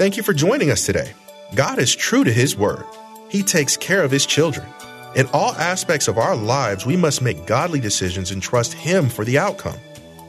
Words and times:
Thank 0.00 0.16
you 0.16 0.22
for 0.22 0.32
joining 0.32 0.70
us 0.70 0.86
today. 0.86 1.12
God 1.54 1.78
is 1.78 1.94
true 1.94 2.24
to 2.24 2.32
His 2.32 2.56
word, 2.56 2.86
He 3.28 3.42
takes 3.42 3.76
care 3.76 4.02
of 4.02 4.10
His 4.10 4.24
children. 4.24 4.66
In 5.14 5.26
all 5.34 5.52
aspects 5.56 6.08
of 6.08 6.16
our 6.16 6.34
lives, 6.34 6.86
we 6.86 6.96
must 6.96 7.20
make 7.20 7.44
godly 7.44 7.80
decisions 7.80 8.30
and 8.30 8.42
trust 8.42 8.72
Him 8.72 9.10
for 9.10 9.26
the 9.26 9.36
outcome. 9.36 9.76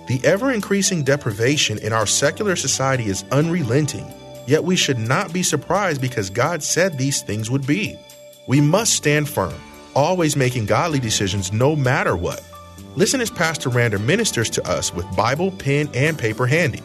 The 0.09 0.19
ever 0.25 0.51
increasing 0.51 1.05
deprivation 1.05 1.77
in 1.77 1.93
our 1.93 2.05
secular 2.05 2.57
society 2.57 3.05
is 3.05 3.23
unrelenting, 3.31 4.13
yet 4.45 4.65
we 4.65 4.75
should 4.75 4.99
not 4.99 5.31
be 5.31 5.41
surprised 5.41 6.01
because 6.01 6.29
God 6.29 6.61
said 6.61 6.97
these 6.97 7.21
things 7.21 7.49
would 7.49 7.65
be. 7.65 7.97
We 8.47 8.59
must 8.59 8.91
stand 8.91 9.29
firm, 9.29 9.55
always 9.95 10.35
making 10.35 10.65
godly 10.65 10.99
decisions 10.99 11.53
no 11.53 11.77
matter 11.77 12.17
what. 12.17 12.43
Listen 12.97 13.21
as 13.21 13.31
Pastor 13.31 13.69
Rander 13.69 14.03
ministers 14.03 14.49
to 14.49 14.69
us 14.69 14.93
with 14.93 15.15
Bible, 15.15 15.49
pen, 15.49 15.89
and 15.93 16.19
paper 16.19 16.45
handy. 16.45 16.81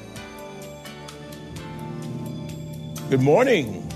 Good 3.09 3.23
morning. 3.23 3.89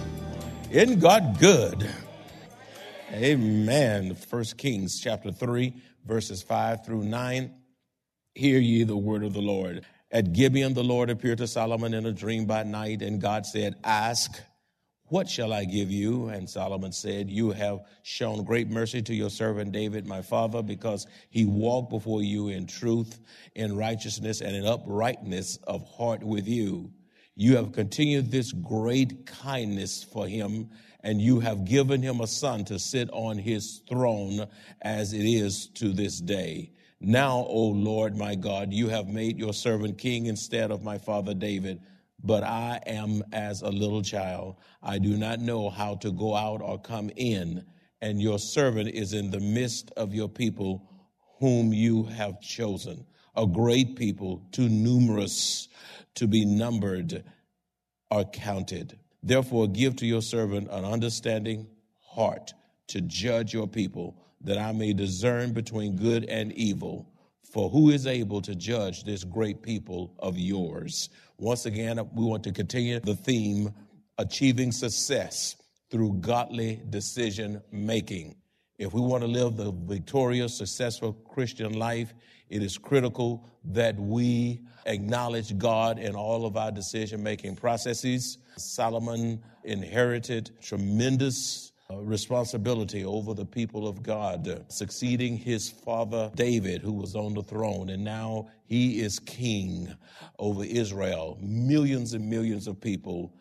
Isn't 0.71 1.01
God 1.01 1.41
good? 1.41 1.91
Amen. 3.13 4.15
First 4.15 4.57
Kings 4.57 5.01
chapter 5.03 5.33
3, 5.33 5.75
verses 6.07 6.45
5 6.45 6.87
through 6.87 7.03
9. 7.03 7.53
Hear 8.37 8.61
ye 8.61 8.85
the 8.85 8.97
word 8.97 9.25
of 9.25 9.33
the 9.33 9.41
Lord. 9.41 9.85
At 10.13 10.33
Gibeon, 10.33 10.75
the 10.75 10.85
Lord 10.85 11.11
appeared 11.11 11.39
to 11.39 11.49
Solomon 11.49 11.93
in 11.93 12.07
a 12.07 12.13
dream 12.13 12.47
by 12.47 12.63
night, 12.63 13.03
and 13.03 13.21
God 13.21 13.47
said, 13.47 13.75
Ask, 13.83 14.41
what 15.07 15.29
shall 15.29 15.53
I 15.53 15.65
give 15.65 15.91
you? 15.91 16.29
And 16.29 16.49
Solomon 16.49 16.93
said, 16.93 17.29
You 17.29 17.51
have 17.51 17.81
shown 18.05 18.45
great 18.45 18.71
mercy 18.71 19.03
to 19.03 19.13
your 19.13 19.31
servant 19.31 19.73
David, 19.73 20.07
my 20.07 20.23
father, 20.23 20.63
because 20.63 21.09
he 21.31 21.47
walked 21.47 21.91
before 21.91 22.23
you 22.23 22.47
in 22.47 22.69
truth, 22.69 23.19
in 23.57 23.77
righteousness, 23.77 24.41
and 24.41 24.55
in 24.55 24.65
uprightness 24.65 25.59
of 25.67 25.83
heart 25.97 26.23
with 26.23 26.47
you. 26.47 26.93
You 27.37 27.57
have 27.57 27.73
continued 27.73 28.31
this 28.31 28.53
great 28.53 29.27
kindness 29.27 30.03
for 30.03 30.27
him 30.27 30.71
and 31.03 31.21
you 31.21 31.41
have 31.41 31.65
given 31.65 32.03
him 32.03 32.21
a 32.21 32.27
son 32.27 32.65
to 32.67 32.79
sit 32.79 33.09
on 33.13 33.39
his 33.39 33.83
throne 33.89 34.47
as 34.83 35.13
it 35.13 35.25
is 35.25 35.69
to 35.69 35.93
this 35.93 36.21
day. 36.21 36.73
Now, 37.01 37.47
O 37.49 37.69
Lord 37.69 38.17
my 38.17 38.35
God, 38.35 38.73
you 38.73 38.89
have 38.89 39.09
made 39.09 39.39
your 39.39 39.55
servant 39.55 39.97
king 39.97 40.27
instead 40.27 40.71
of 40.71 40.83
my 40.83 40.99
father 40.99 41.33
David, 41.33 41.81
but 42.23 42.43
I 42.45 42.81
am 42.87 43.23
as 43.33 43.63
a 43.63 43.71
little 43.71 44.03
child. 44.03 44.57
I 44.83 44.99
do 44.99 45.17
not 45.17 45.41
know 45.41 45.71
how 45.71 45.95
to 45.97 46.13
go 46.13 46.35
out 46.35 46.61
or 46.61 46.79
come 46.79 47.11
in, 47.17 47.65
and 48.03 48.21
your 48.21 48.39
servant 48.39 48.91
is 48.91 49.15
in 49.15 49.31
the 49.31 49.41
midst 49.41 49.91
of 49.97 50.15
your 50.15 50.29
people 50.29 50.87
whom 51.39 51.73
you 51.73 52.05
have 52.05 52.43
chosen, 52.43 53.07
a 53.37 53.47
great 53.47 53.97
people, 53.97 54.43
too 54.53 54.69
numerous 54.69 55.69
to 56.15 56.27
be 56.27 56.45
numbered 56.45 57.25
or 58.11 58.25
counted. 58.25 58.99
Therefore, 59.23 59.69
give 59.69 59.97
to 59.97 60.07
your 60.07 60.23
servant 60.23 60.69
an 60.71 60.85
understanding 60.85 61.67
heart 62.01 62.53
to 62.89 63.01
judge 63.01 63.55
your 63.55 63.69
people, 63.69 64.17
that 64.41 64.59
I 64.59 64.73
may 64.73 64.93
discern 64.93 65.53
between 65.53 65.97
good 65.97 66.25
and 66.25 66.53
evil. 66.53 67.13
For 67.53 67.69
who 67.69 67.91
is 67.91 68.07
able 68.07 68.41
to 68.43 68.55
judge 68.55 69.05
this 69.05 69.25
great 69.25 69.63
people 69.63 70.15
of 70.19 70.39
yours? 70.39 71.11
Once 71.39 71.67
again, 71.67 72.01
we 72.15 72.25
want 72.25 72.45
to 72.45 72.53
continue 72.53 73.01
the 73.01 73.17
theme 73.17 73.75
achieving 74.19 74.73
success 74.73 75.57
through 75.91 76.15
godly 76.21 76.81
decision 76.91 77.61
making. 77.73 78.37
If 78.81 78.95
we 78.95 79.03
want 79.03 79.21
to 79.23 79.27
live 79.27 79.59
the 79.59 79.73
victorious, 79.73 80.57
successful 80.57 81.13
Christian 81.13 81.75
life, 81.75 82.15
it 82.49 82.63
is 82.63 82.79
critical 82.79 83.47
that 83.63 83.95
we 84.01 84.63
acknowledge 84.87 85.59
God 85.59 85.99
in 85.99 86.15
all 86.15 86.47
of 86.47 86.57
our 86.57 86.73
decision 86.73 87.23
making 87.23 87.57
processes. 87.57 88.39
Solomon 88.57 89.43
inherited 89.65 90.53
tremendous 90.63 91.73
uh, 91.91 91.99
responsibility 91.99 93.05
over 93.05 93.35
the 93.35 93.45
people 93.45 93.87
of 93.87 94.03
God, 94.03 94.65
succeeding 94.69 95.37
his 95.37 95.69
father 95.69 96.33
David, 96.35 96.81
who 96.81 96.95
was 96.95 97.15
on 97.15 97.35
the 97.35 97.43
throne, 97.43 97.91
and 97.91 98.03
now 98.03 98.49
he 98.65 99.01
is 99.01 99.19
king 99.19 99.95
over 100.39 100.65
Israel. 100.65 101.37
Millions 101.43 102.15
and 102.15 102.31
millions 102.31 102.67
of 102.67 102.81
people, 102.81 103.35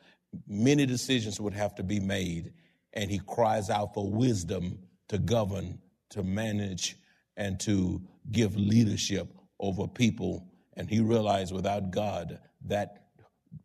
many 0.50 0.86
decisions 0.86 1.40
would 1.40 1.54
have 1.54 1.76
to 1.76 1.84
be 1.84 2.02
made, 2.02 2.52
and 2.92 3.10
he 3.10 3.22
cries 3.26 3.70
out 3.70 3.94
for 3.94 4.06
wisdom 4.06 4.78
to 5.10 5.18
govern, 5.18 5.80
to 6.12 6.24
manage, 6.24 6.98
and 7.38 7.60
to 7.62 8.02
give 8.32 8.56
leadership 8.56 9.28
over 9.60 9.88
people. 9.88 10.48
And 10.78 10.90
he 10.90 11.02
realized 11.02 11.54
without 11.54 11.92
God, 11.92 12.40
that 12.66 13.10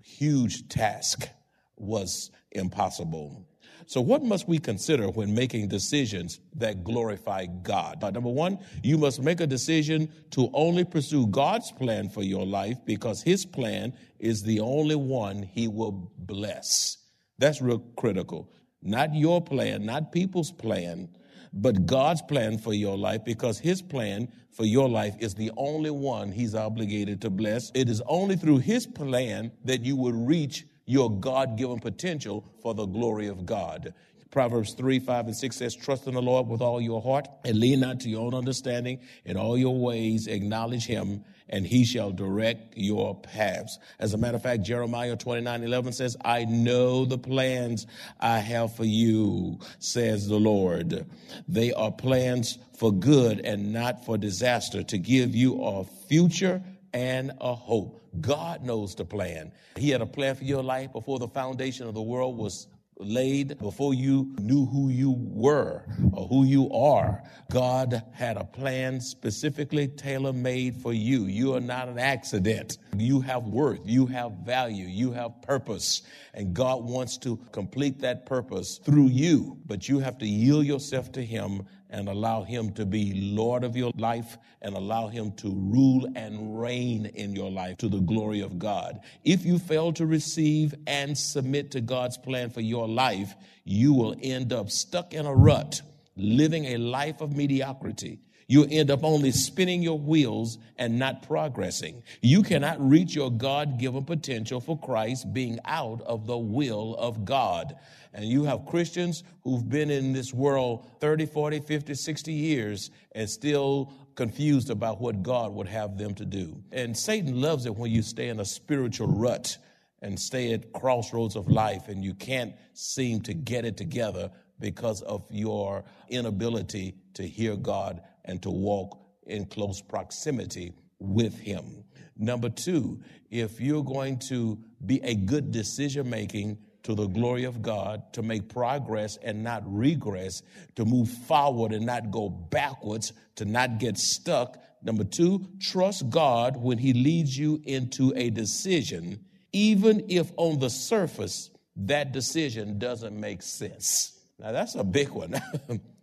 huge 0.03 0.69
task 0.69 1.29
was 1.77 2.31
impossible. 2.53 3.47
So, 3.87 4.01
what 4.01 4.23
must 4.23 4.49
we 4.49 4.59
consider 4.59 5.09
when 5.09 5.35
making 5.35 5.69
decisions 5.69 6.41
that 6.55 6.85
glorify 6.85 7.47
God? 7.47 8.01
Number 8.03 8.31
one, 8.31 8.59
you 8.83 8.97
must 8.97 9.21
make 9.21 9.41
a 9.41 9.47
decision 9.47 10.11
to 10.31 10.49
only 10.55 10.85
pursue 10.85 11.27
God's 11.27 11.71
plan 11.71 12.09
for 12.09 12.23
your 12.23 12.47
life 12.47 12.79
because 12.87 13.23
His 13.23 13.45
plan 13.45 13.93
is 14.19 14.43
the 14.43 14.61
only 14.61 14.97
one 14.97 15.43
He 15.43 15.69
will 15.69 16.11
bless. 16.17 16.97
That's 17.39 17.61
real 17.61 17.81
critical. 17.97 18.51
Not 18.81 19.15
your 19.15 19.43
plan, 19.43 19.85
not 19.85 20.13
people's 20.13 20.53
plan, 20.53 21.09
but 21.55 21.87
God's 21.87 22.21
plan 22.23 22.59
for 22.59 22.75
your 22.75 22.99
life 22.99 23.25
because 23.25 23.59
His 23.59 23.81
plan 23.81 24.29
for 24.51 24.65
your 24.65 24.89
life 24.89 25.15
is 25.21 25.35
the 25.35 25.53
only 25.57 25.91
one 25.91 26.33
He's 26.33 26.55
obligated 26.55 27.21
to 27.23 27.31
bless. 27.31 27.71
It 27.75 27.89
is 27.89 28.03
only 28.07 28.37
through 28.37 28.59
His 28.59 28.87
plan 28.87 29.53
that 29.65 29.85
you 29.85 29.97
will 29.97 30.13
reach 30.13 30.67
your 30.87 31.11
God 31.11 31.57
given 31.57 31.79
potential 31.79 32.45
for 32.61 32.75
the 32.75 32.87
glory 32.87 33.29
of 33.29 33.47
God. 33.47 33.95
Proverbs 34.31 34.75
3, 34.75 34.99
5, 34.99 35.27
and 35.27 35.37
6 35.37 35.57
says, 35.57 35.77
Trust 35.77 36.07
in 36.07 36.15
the 36.15 36.23
Lord 36.23 36.49
with 36.49 36.61
all 36.61 36.81
your 36.81 37.01
heart 37.01 37.29
and 37.45 37.59
lean 37.59 37.81
not 37.81 38.01
to 38.01 38.09
your 38.09 38.27
own 38.27 38.35
understanding. 38.35 39.01
In 39.25 39.37
all 39.37 39.57
your 39.57 39.77
ways, 39.77 40.27
acknowledge 40.27 40.87
him, 40.87 41.25
and 41.49 41.67
he 41.67 41.85
shall 41.85 42.11
direct 42.11 42.77
your 42.77 43.15
paths. 43.15 43.79
As 43.99 44.13
a 44.15 44.19
matter 44.19 44.37
of 44.37 44.43
fact, 44.43 44.63
Jeremiah 44.63 45.17
29, 45.17 45.63
11 45.63 45.93
says, 45.93 46.17
I 46.25 46.45
know 46.45 47.05
the 47.05 47.19
plans 47.19 47.87
I 48.19 48.39
have 48.39 48.75
for 48.75 48.85
you, 48.85 49.61
says 49.79 50.27
the 50.27 50.41
Lord. 50.41 51.07
They 51.47 51.73
are 51.73 51.93
plans 51.93 52.59
for 52.77 52.93
good 52.93 53.41
and 53.41 53.73
not 53.73 54.05
for 54.05 54.19
disaster, 54.19 54.83
to 54.83 54.99
give 54.99 55.35
you 55.35 55.63
a 55.63 55.85
future 55.85 56.63
and 56.93 57.33
a 57.41 57.55
hope. 57.55 58.01
God 58.21 58.63
knows 58.63 58.95
the 58.95 59.05
plan. 59.05 59.53
He 59.77 59.91
had 59.91 60.01
a 60.01 60.07
plan 60.07 60.37
for 60.37 60.45
your 60.45 60.63
life 60.63 60.93
before 60.93 61.19
the 61.19 61.29
foundation 61.29 61.87
of 61.87 61.95
the 61.95 62.03
world 62.03 62.37
was 62.37 62.69
laid 63.05 63.59
before 63.59 63.95
you 63.95 64.35
knew 64.41 64.67
who 64.67 64.89
you 64.89 65.17
were 65.19 65.85
or 66.13 66.27
who 66.29 66.45
you 66.45 66.71
are. 66.73 67.23
God 67.51 68.03
had 68.13 68.37
a 68.37 68.45
plan 68.45 69.01
specifically 69.01 69.89
tailor 69.89 70.33
made 70.33 70.77
for 70.77 70.93
you. 70.93 71.27
You 71.27 71.55
are 71.55 71.61
not 71.61 71.89
an 71.89 71.99
accident. 71.99 72.79
You 72.97 73.21
have 73.21 73.45
worth, 73.45 73.81
you 73.85 74.07
have 74.07 74.33
value, 74.45 74.87
you 74.87 75.13
have 75.13 75.43
purpose, 75.43 76.03
and 76.33 76.55
God 76.55 76.85
wants 76.85 77.17
to 77.19 77.37
complete 77.53 78.01
that 78.01 78.27
purpose 78.27 78.79
through 78.79 79.09
you. 79.09 79.59
But 79.67 79.89
you 79.89 79.99
have 80.01 80.19
to 80.19 80.27
yield 80.27 80.67
yourself 80.67 81.13
to 81.13 81.25
Him 81.25 81.67
and 81.95 82.09
allow 82.09 82.43
Him 82.43 82.73
to 82.73 82.85
be 82.85 83.13
Lord 83.15 83.63
of 83.63 83.77
your 83.77 83.93
life 83.97 84.37
and 84.61 84.75
allow 84.75 85.07
Him 85.07 85.31
to 85.37 85.49
rule 85.49 86.07
and 86.17 86.61
reign 86.61 87.07
in 87.07 87.37
your 87.37 87.53
life 87.53 87.77
to 87.79 87.89
the 87.89 88.01
glory 88.01 88.41
of 88.41 88.59
God. 88.59 89.01
If 89.23 89.47
you 89.47 89.61
fail 89.61 89.93
to 89.93 90.05
receive 90.05 90.75
and 90.89 91.17
submit 91.17 91.71
to 91.71 91.81
God's 91.81 92.19
plan 92.19 92.51
for 92.51 92.63
your 92.63 92.89
life, 92.89 93.35
you 93.63 93.95
will 93.95 94.17
end 94.21 94.53
up 94.53 94.71
stuck 94.71 95.15
in 95.15 95.25
a 95.25 95.33
rut, 95.33 95.83
living 96.17 96.65
a 96.65 96.79
life 96.79 97.21
of 97.21 97.37
mediocrity. 97.37 98.19
You'll 98.47 98.67
end 98.71 98.91
up 98.91 99.05
only 99.05 99.31
spinning 99.31 99.83
your 99.83 99.99
wheels 99.99 100.59
and 100.77 100.99
not 100.99 101.23
progressing. 101.23 102.03
You 102.21 102.43
cannot 102.43 102.77
reach 102.87 103.15
your 103.15 103.31
God 103.31 103.79
given 103.79 104.05
potential 104.05 104.61
for 104.61 104.79
Christ 104.79 105.33
being 105.33 105.59
out 105.65 106.03
of 106.03 106.27
the 106.27 106.39
will 106.39 106.95
of 106.97 107.25
God. 107.25 107.77
And 108.13 108.25
you 108.27 108.45
have 108.45 108.67
Christians 108.67 109.25
who've 109.43 109.69
been 109.69 109.91
in 109.91 110.13
this 110.13 110.33
world 110.33 110.89
30, 111.01 111.27
40, 111.27 111.61
50, 111.61 111.95
60 111.95 112.33
years 112.33 112.91
and 113.13 113.29
still 113.29 113.93
confused 114.15 114.71
about 114.71 115.01
what 115.01 115.23
God 115.23 115.53
would 115.53 115.69
have 115.69 115.99
them 115.99 116.15
to 116.15 116.25
do. 116.25 116.63
And 116.71 116.97
Satan 116.97 117.41
loves 117.41 117.67
it 117.67 117.75
when 117.75 117.91
you 117.91 118.03
stay 118.03 118.29
in 118.29 118.41
a 118.41 118.45
spiritual 118.45 119.09
rut 119.09 119.57
and 120.03 120.21
stay 120.21 120.53
at 120.53 120.73
crossroads 120.73 121.35
of 121.35 121.49
life 121.49 121.89
and 121.89 122.05
you 122.05 122.15
can't 122.15 122.55
seem 122.75 123.23
to 123.23 123.35
get 123.35 123.65
it 123.65 123.77
together 123.77 124.31
because 124.61 125.03
of 125.03 125.27
your 125.31 125.83
inability 126.09 126.95
to 127.15 127.27
hear 127.27 127.57
God 127.57 128.01
and 128.25 128.43
to 128.43 128.51
walk 128.51 128.99
in 129.27 129.47
close 129.47 129.81
proximity 129.81 130.73
with 130.99 131.39
Him. 131.39 131.85
Number 132.17 132.49
two, 132.49 133.01
if 133.31 133.61
you're 133.61 133.85
going 133.85 134.19
to 134.29 134.59
be 134.85 135.03
a 135.03 135.15
good 135.15 135.51
decision 135.51 136.09
making 136.09 136.59
to 136.85 136.95
the 136.95 137.07
glory 137.07 137.45
of 137.45 137.63
God, 137.63 138.13
to 138.13 138.23
make 138.23 138.49
progress 138.49 139.17
and 139.23 139.43
not 139.43 139.63
regress, 139.67 140.43
to 140.77 140.85
move 140.85 141.09
forward 141.09 141.73
and 141.73 141.87
not 141.87 142.11
go 142.11 142.29
backwards, 142.29 143.13
to 143.37 143.45
not 143.45 143.79
get 143.79 143.97
stuck. 143.97 144.63
Number 144.83 145.05
two, 145.05 145.49
trust 145.61 146.11
God 146.11 146.57
when 146.57 146.79
He 146.79 146.93
leads 146.93 147.37
you 147.37 147.61
into 147.65 148.13
a 148.15 148.31
decision, 148.31 149.25
even 149.53 150.05
if 150.09 150.31
on 150.37 150.59
the 150.59 150.69
surface 150.69 151.51
that 151.77 152.13
decision 152.13 152.79
doesn't 152.79 153.19
make 153.19 153.43
sense. 153.43 154.13
Now, 154.39 154.53
that's 154.53 154.75
a 154.75 154.85
big 154.85 155.09
one. 155.09 155.41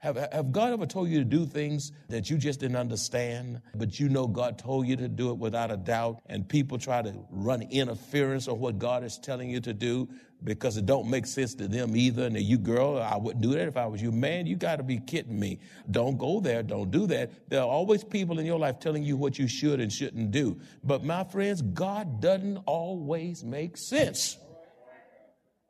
have, 0.00 0.16
have 0.32 0.52
God 0.52 0.72
ever 0.72 0.86
told 0.86 1.08
you 1.08 1.18
to 1.18 1.24
do 1.24 1.44
things 1.44 1.90
that 2.08 2.30
you 2.30 2.38
just 2.38 2.60
didn't 2.60 2.76
understand, 2.76 3.60
but 3.74 3.98
you 3.98 4.08
know 4.08 4.28
God 4.28 4.56
told 4.56 4.86
you 4.86 4.96
to 4.96 5.08
do 5.08 5.30
it 5.30 5.38
without 5.38 5.72
a 5.72 5.76
doubt, 5.76 6.20
and 6.26 6.48
people 6.48 6.78
try 6.78 7.02
to 7.02 7.14
run 7.30 7.62
interference 7.62 8.46
on 8.46 8.60
what 8.60 8.78
God 8.78 9.02
is 9.02 9.18
telling 9.18 9.50
you 9.50 9.60
to 9.60 9.74
do 9.74 10.08
because 10.44 10.76
it 10.76 10.86
don't 10.86 11.10
make 11.10 11.26
sense 11.26 11.54
to 11.56 11.66
them 11.66 11.96
either. 11.96 12.26
And 12.26 12.38
you, 12.38 12.58
girl, 12.58 12.98
I 12.98 13.16
wouldn't 13.16 13.42
do 13.42 13.50
that 13.50 13.66
if 13.66 13.76
I 13.76 13.86
was 13.86 14.00
you. 14.00 14.12
Man, 14.12 14.46
you 14.46 14.54
got 14.54 14.76
to 14.76 14.84
be 14.84 14.98
kidding 15.00 15.38
me. 15.38 15.58
Don't 15.90 16.16
go 16.16 16.38
there. 16.38 16.62
Don't 16.62 16.92
do 16.92 17.08
that. 17.08 17.50
There 17.50 17.60
are 17.60 17.66
always 17.68 18.04
people 18.04 18.38
in 18.38 18.46
your 18.46 18.58
life 18.58 18.78
telling 18.78 19.02
you 19.02 19.16
what 19.16 19.36
you 19.36 19.48
should 19.48 19.80
and 19.80 19.92
shouldn't 19.92 20.30
do. 20.30 20.60
But 20.84 21.02
my 21.02 21.24
friends, 21.24 21.60
God 21.60 22.20
doesn't 22.20 22.58
always 22.66 23.42
make 23.42 23.76
sense. 23.76 24.38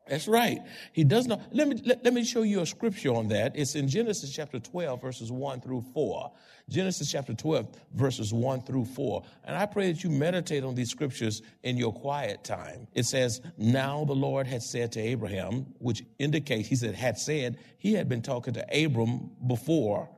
That's 0.09 0.27
right. 0.27 0.61
He 0.93 1.05
does 1.05 1.27
not. 1.27 1.43
Let 1.53 1.69
me, 1.69 1.81
let, 1.85 2.05
let, 2.05 2.15
me 2.15 2.25
show 2.25 2.43
you 2.43 2.61
a 2.61 2.67
scripture 2.67 3.15
on 3.15 3.29
that. 3.29 3.53
It's 3.55 3.75
in 3.75 3.89
Genesis 3.89 4.33
chapter 4.33 4.59
12, 4.59 5.01
verses 5.01 5.31
1 5.31 5.61
through 5.61 5.85
4. 5.93 6.33
Genesis 6.69 7.11
chapter 7.11 7.35
12, 7.35 7.67
verses 7.95 8.33
1 8.33 8.63
through 8.63 8.87
4. 8.87 9.23
And 9.45 9.57
I 9.57 9.67
pray 9.67 9.93
that 9.93 10.05
you 10.05 10.11
meditate 10.11 10.65
on 10.65 10.75
these 10.75 10.91
scriptures 10.91 11.43
in 11.63 11.77
your 11.77 11.93
quiet 11.93 12.45
time. 12.45 12.89
It 12.95 13.05
says, 13.05 13.41
Now 13.57 14.05
the 14.05 14.15
Lord 14.15 14.47
had 14.47 14.63
said 14.63 14.93
to 14.93 15.01
Abraham, 15.01 15.67
which 15.79 16.03
indicates, 16.19 16.69
he 16.69 16.77
said, 16.77 16.95
had 16.95 17.19
said, 17.19 17.59
he 17.79 17.93
had 17.95 18.09
been 18.09 18.23
talking 18.23 18.55
to 18.55 18.85
Abram 18.85 19.31
before 19.47 20.09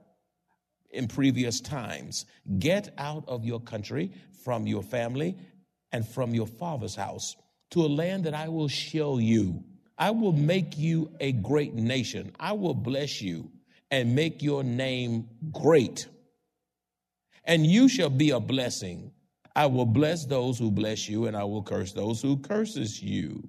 in 0.90 1.08
previous 1.08 1.60
times. 1.60 2.26
Get 2.58 2.92
out 2.98 3.24
of 3.28 3.44
your 3.44 3.60
country, 3.60 4.12
from 4.44 4.66
your 4.66 4.82
family, 4.82 5.36
and 5.92 6.06
from 6.06 6.34
your 6.34 6.46
father's 6.46 6.94
house 6.94 7.36
to 7.70 7.82
a 7.82 7.86
land 7.86 8.24
that 8.24 8.34
I 8.34 8.48
will 8.48 8.68
show 8.68 9.18
you. 9.18 9.64
I 10.00 10.10
will 10.10 10.32
make 10.32 10.78
you 10.78 11.12
a 11.20 11.32
great 11.32 11.74
nation. 11.74 12.32
I 12.40 12.52
will 12.52 12.74
bless 12.74 13.20
you 13.20 13.50
and 13.90 14.14
make 14.14 14.42
your 14.42 14.64
name 14.64 15.28
great. 15.52 16.08
And 17.44 17.66
you 17.66 17.86
shall 17.86 18.08
be 18.08 18.30
a 18.30 18.40
blessing. 18.40 19.12
I 19.54 19.66
will 19.66 19.84
bless 19.84 20.24
those 20.24 20.58
who 20.58 20.70
bless 20.70 21.06
you, 21.06 21.26
and 21.26 21.36
I 21.36 21.44
will 21.44 21.62
curse 21.62 21.92
those 21.92 22.22
who 22.22 22.38
curses 22.38 23.02
you. 23.02 23.46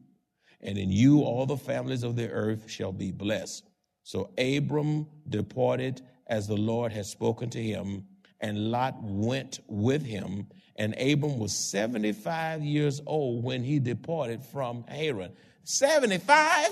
And 0.60 0.78
in 0.78 0.92
you 0.92 1.22
all 1.22 1.46
the 1.46 1.56
families 1.56 2.04
of 2.04 2.18
the 2.18 2.30
earth 2.30 2.70
shall 2.70 2.92
be 2.92 3.12
blessed. 3.12 3.70
So 4.04 4.32
Abram 4.38 5.08
departed 5.30 6.02
as 6.28 6.48
the 6.48 6.58
Lord 6.58 6.92
had 6.92 7.06
spoken 7.06 7.50
to 7.52 7.64
him, 7.64 8.06
and 8.42 8.72
Lot 8.72 9.02
went 9.02 9.62
with 9.68 10.04
him. 10.04 10.48
And 10.82 10.96
Abram 11.00 11.38
was 11.38 11.54
75 11.54 12.64
years 12.64 13.02
old 13.06 13.44
when 13.44 13.64
he 13.64 13.78
departed 13.78 14.42
from 14.42 14.84
Haran. 14.88 15.32
75, 15.64 16.72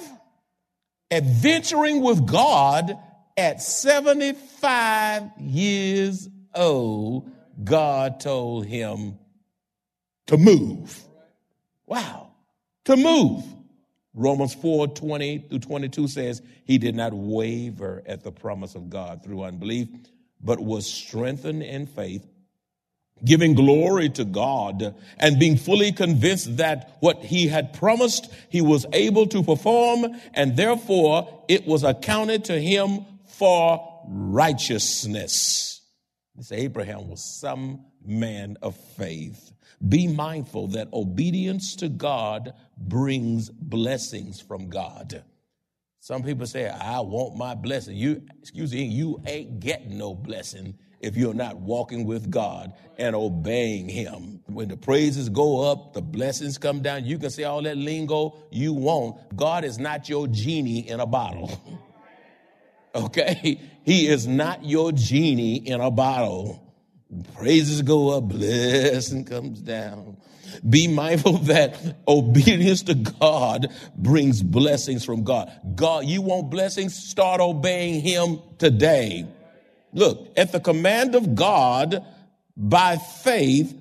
adventuring 1.11 2.01
with 2.01 2.25
God 2.25 2.97
at 3.37 3.61
75 3.61 5.29
years 5.37 6.27
old, 6.55 7.29
God 7.63 8.19
told 8.19 8.65
him 8.65 9.19
to 10.25 10.37
move. 10.37 11.03
Wow, 11.85 12.31
to 12.85 12.97
move. 12.97 13.43
Romans 14.15 14.55
4 14.55 14.87
20 14.87 15.37
through 15.49 15.59
22 15.59 16.07
says, 16.07 16.41
He 16.65 16.79
did 16.79 16.95
not 16.95 17.13
waver 17.13 18.01
at 18.07 18.23
the 18.23 18.31
promise 18.31 18.73
of 18.73 18.89
God 18.89 19.23
through 19.23 19.43
unbelief, 19.43 19.87
but 20.41 20.59
was 20.59 20.91
strengthened 20.91 21.61
in 21.61 21.85
faith 21.85 22.25
giving 23.23 23.53
glory 23.53 24.09
to 24.09 24.25
God 24.25 24.95
and 25.17 25.39
being 25.39 25.57
fully 25.57 25.91
convinced 25.91 26.57
that 26.57 26.97
what 26.99 27.23
he 27.23 27.47
had 27.47 27.73
promised 27.73 28.31
he 28.49 28.61
was 28.61 28.85
able 28.93 29.27
to 29.27 29.43
perform 29.43 30.07
and 30.33 30.55
therefore 30.55 31.43
it 31.47 31.65
was 31.65 31.83
accounted 31.83 32.45
to 32.45 32.59
him 32.59 33.05
for 33.25 34.03
righteousness. 34.07 35.81
This 36.35 36.51
Abraham 36.51 37.09
was 37.09 37.23
some 37.23 37.85
man 38.05 38.57
of 38.61 38.75
faith. 38.97 39.51
Be 39.87 40.07
mindful 40.07 40.67
that 40.69 40.89
obedience 40.93 41.75
to 41.77 41.89
God 41.89 42.53
brings 42.77 43.49
blessings 43.49 44.41
from 44.41 44.69
God. 44.69 45.23
Some 45.99 46.23
people 46.23 46.47
say, 46.47 46.67
I 46.67 47.01
want 47.01 47.35
my 47.35 47.55
blessing. 47.55 47.95
You, 47.95 48.23
excuse 48.41 48.73
me, 48.73 48.83
you 48.85 49.21
ain't 49.25 49.59
getting 49.59 49.97
no 49.97 50.15
blessing 50.15 50.77
if 51.01 51.15
you're 51.15 51.33
not 51.33 51.57
walking 51.57 52.05
with 52.05 52.29
God 52.29 52.73
and 52.97 53.15
obeying 53.15 53.87
Him. 53.87 54.41
When 54.47 54.67
the 54.67 54.77
praises 54.77 55.29
go 55.29 55.71
up, 55.71 55.93
the 55.93 56.01
blessings 56.01 56.57
come 56.57 56.81
down, 56.81 57.05
you 57.05 57.17
can 57.17 57.29
say 57.29 57.43
all 57.43 57.61
that 57.63 57.77
lingo 57.77 58.35
you 58.51 58.73
want. 58.73 59.35
God 59.35 59.63
is 59.63 59.79
not 59.79 60.09
your 60.09 60.27
genie 60.27 60.89
in 60.89 60.99
a 60.99 61.05
bottle. 61.05 61.51
okay? 62.95 63.59
He 63.83 64.07
is 64.07 64.27
not 64.27 64.65
your 64.65 64.91
genie 64.91 65.55
in 65.55 65.81
a 65.81 65.91
bottle. 65.91 66.65
Praises 67.35 67.81
go 67.81 68.17
up, 68.17 68.25
blessing 68.25 69.25
comes 69.25 69.61
down. 69.61 70.17
Be 70.67 70.87
mindful 70.87 71.33
that 71.43 71.97
obedience 72.07 72.83
to 72.83 72.95
God 72.95 73.73
brings 73.95 74.43
blessings 74.43 75.05
from 75.05 75.23
God. 75.23 75.51
God, 75.75 76.05
you 76.05 76.21
want 76.21 76.49
blessings? 76.49 76.95
Start 76.95 77.41
obeying 77.41 78.01
Him 78.01 78.39
today. 78.57 79.27
Look, 79.93 80.33
at 80.37 80.51
the 80.51 80.59
command 80.59 81.15
of 81.15 81.35
God, 81.35 82.05
by 82.55 82.97
faith, 82.97 83.75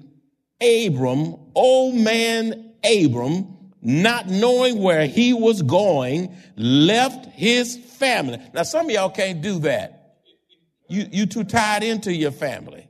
Abram, 0.61 1.37
old 1.55 1.95
man 1.95 2.73
Abram, 2.85 3.57
not 3.83 4.29
knowing 4.29 4.81
where 4.81 5.07
he 5.07 5.33
was 5.33 5.63
going, 5.63 6.37
left 6.57 7.27
his 7.27 7.77
family. 7.77 8.41
Now, 8.53 8.63
some 8.63 8.87
of 8.87 8.93
y'all 8.93 9.11
can't 9.11 9.41
do 9.41 9.61
that. 9.61 10.17
You, 10.89 11.07
you 11.11 11.27
too 11.27 11.45
tied 11.45 11.83
into 11.83 12.13
your 12.13 12.31
family. 12.31 12.89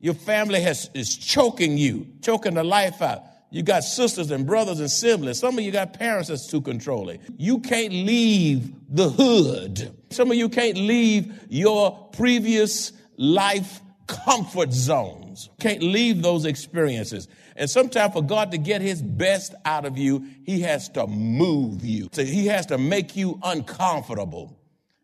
Your 0.00 0.14
family 0.14 0.60
has, 0.60 0.90
is 0.94 1.16
choking 1.16 1.78
you, 1.78 2.06
choking 2.22 2.54
the 2.54 2.64
life 2.64 3.00
out. 3.02 3.22
You 3.50 3.62
got 3.62 3.82
sisters 3.82 4.30
and 4.30 4.46
brothers 4.46 4.78
and 4.80 4.90
siblings. 4.90 5.38
Some 5.38 5.58
of 5.58 5.64
you 5.64 5.72
got 5.72 5.94
parents 5.94 6.28
that's 6.28 6.46
too 6.46 6.60
controlling. 6.60 7.20
You 7.38 7.60
can't 7.60 7.92
leave 7.92 8.74
the 8.90 9.08
hood. 9.08 9.96
Some 10.10 10.30
of 10.30 10.36
you 10.36 10.48
can't 10.48 10.76
leave 10.76 11.46
your 11.48 12.08
previous 12.12 12.92
life 13.16 13.80
comfort 14.06 14.72
zones. 14.72 15.48
Can't 15.60 15.82
leave 15.82 16.22
those 16.22 16.44
experiences. 16.44 17.28
And 17.56 17.68
sometimes 17.68 18.12
for 18.12 18.22
God 18.22 18.50
to 18.52 18.58
get 18.58 18.82
his 18.82 19.02
best 19.02 19.54
out 19.64 19.84
of 19.84 19.96
you, 19.98 20.26
he 20.44 20.60
has 20.60 20.88
to 20.90 21.06
move 21.06 21.84
you. 21.84 22.08
So 22.12 22.24
he 22.24 22.46
has 22.46 22.66
to 22.66 22.78
make 22.78 23.16
you 23.16 23.38
uncomfortable 23.42 24.58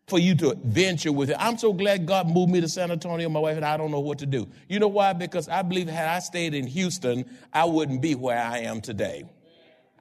for 0.07 0.19
you 0.19 0.35
to 0.35 0.55
venture 0.63 1.11
with 1.11 1.31
it. 1.31 1.37
I'm 1.39 1.57
so 1.57 1.73
glad 1.73 2.05
God 2.05 2.29
moved 2.29 2.51
me 2.51 2.61
to 2.61 2.69
San 2.69 2.91
Antonio. 2.91 3.27
My 3.27 3.39
wife 3.39 3.57
and 3.57 3.65
I 3.65 3.75
don't 3.75 3.91
know 3.91 3.99
what 3.99 4.19
to 4.19 4.25
do. 4.25 4.47
You 4.69 4.79
know 4.79 4.87
why? 4.87 5.13
Because 5.13 5.49
I 5.49 5.63
believe 5.63 5.87
had 5.87 6.07
I 6.07 6.19
stayed 6.19 6.53
in 6.53 6.67
Houston, 6.67 7.25
I 7.51 7.65
wouldn't 7.65 8.01
be 8.01 8.13
where 8.13 8.39
I 8.39 8.59
am 8.59 8.81
today. 8.81 9.25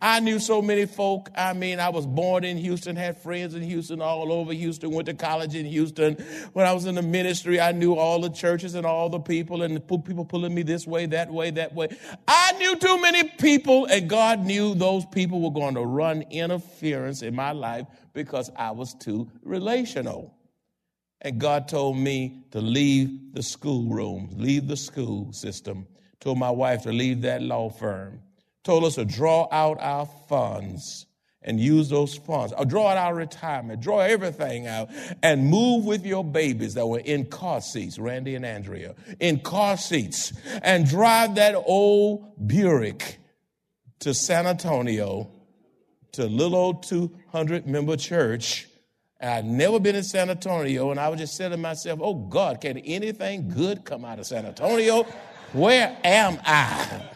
I 0.05 0.21
knew 0.21 0.39
so 0.39 0.61
many 0.61 0.85
folk. 0.85 1.31
I 1.35 1.55
mean, 1.55 1.81
I 1.81 1.89
was 1.89 2.07
born 2.07 2.45
in 2.45 2.59
Houston, 2.59 2.95
had 2.95 3.17
friends 3.17 3.55
in 3.55 3.63
Houston, 3.63 4.03
all 4.03 4.35
over 4.35 4.53
Houston, 4.53 4.91
went 4.91 5.07
to 5.07 5.15
college 5.15 5.55
in 5.55 5.65
Houston. 5.65 6.17
When 6.53 6.67
I 6.67 6.75
was 6.75 6.85
in 6.85 6.97
the 6.97 7.03
ministry, 7.03 7.59
I 7.59 7.73
knew 7.73 7.95
all 7.95 8.21
the 8.21 8.29
churches 8.29 8.75
and 8.75 8.85
all 8.85 9.09
the 9.09 9.19
people, 9.19 9.63
and 9.63 9.75
the 9.75 9.81
people 9.81 10.27
pulling 10.27 10.55
me 10.55 10.63
this 10.63 10.87
way, 10.87 11.07
that 11.07 11.33
way, 11.33 11.53
that 11.53 11.75
way. 11.75 11.89
I 12.29 12.53
knew 12.59 12.77
too 12.77 13.01
many 13.01 13.25
people, 13.25 13.87
and 13.87 14.07
God 14.07 14.41
knew 14.41 14.75
those 14.75 15.07
people 15.07 15.41
were 15.41 15.59
going 15.59 15.75
to 15.75 15.87
run 15.87 16.21
interference 16.31 17.23
in 17.23 17.35
my 17.35 17.53
life 17.53 17.87
because 18.13 18.51
I 18.57 18.73
was 18.73 18.93
too 18.93 19.31
relational. 19.43 20.35
And 21.23 21.41
God 21.41 21.67
told 21.67 21.97
me 21.97 22.45
to 22.51 22.61
leave 22.61 23.33
the 23.33 23.43
schoolroom, 23.43 24.29
leave 24.37 24.69
the 24.69 24.77
school 24.77 25.33
system, 25.33 25.87
told 26.21 26.39
my 26.39 26.51
wife 26.51 26.83
to 26.83 26.93
leave 26.93 27.23
that 27.23 27.41
law 27.41 27.71
firm 27.71 28.21
told 28.65 28.85
us 28.85 28.97
to 28.97 29.05
draw 29.05 29.47
out 29.53 29.79
our 29.81 30.07
funds 30.29 31.07
and 31.47 31.61
use 31.61 31.91
those 31.91 32.17
funds, 32.17 32.55
or 32.57 32.65
draw 32.65 32.89
out 32.89 32.97
our 32.97 33.15
retirement, 33.15 33.83
draw 33.83 33.99
everything 34.01 34.67
out, 34.67 34.89
and 35.23 35.47
move 35.47 35.85
with 35.85 36.07
your 36.07 36.25
babies 36.25 36.73
that 36.73 36.87
were 36.87 37.01
in 37.01 37.27
car 37.27 37.61
seats, 37.61 37.99
Randy 37.99 38.35
and 38.35 38.47
Andrea, 38.47 38.95
in 39.21 39.41
car 39.41 39.77
seats, 39.77 40.33
and 40.63 40.89
drive 40.89 41.35
that 41.35 41.55
old 41.55 42.49
Buick 42.49 43.19
to 44.01 44.15
San 44.15 44.47
Antonio 44.47 45.31
to 46.13 46.25
little 46.25 46.57
old 46.57 46.83
200 46.85 47.67
member 47.67 47.99
church. 47.99 48.67
I'd 49.21 49.45
never 49.45 49.79
been 49.79 49.97
in 49.97 50.03
San 50.03 50.31
Antonio, 50.31 50.91
and 50.91 50.99
I 50.99 51.11
was 51.11 51.21
just 51.21 51.37
saying 51.37 51.51
to 51.51 51.59
myself, 51.59 52.01
oh 52.03 52.15
God, 52.15 52.63
can 52.63 52.79
anything 52.79 53.51
good 53.51 53.85
come 53.85 54.07
out 54.07 54.19
of 54.19 54.27
San 54.27 54.47
Antonio? 54.47 55.03
Where 55.53 55.95
am 56.05 56.39
I? 56.45 57.11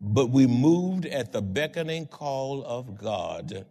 But 0.00 0.30
we 0.30 0.46
moved 0.46 1.06
at 1.06 1.32
the 1.32 1.42
beckoning 1.42 2.06
call 2.06 2.64
of 2.64 2.96
God. 2.96 3.66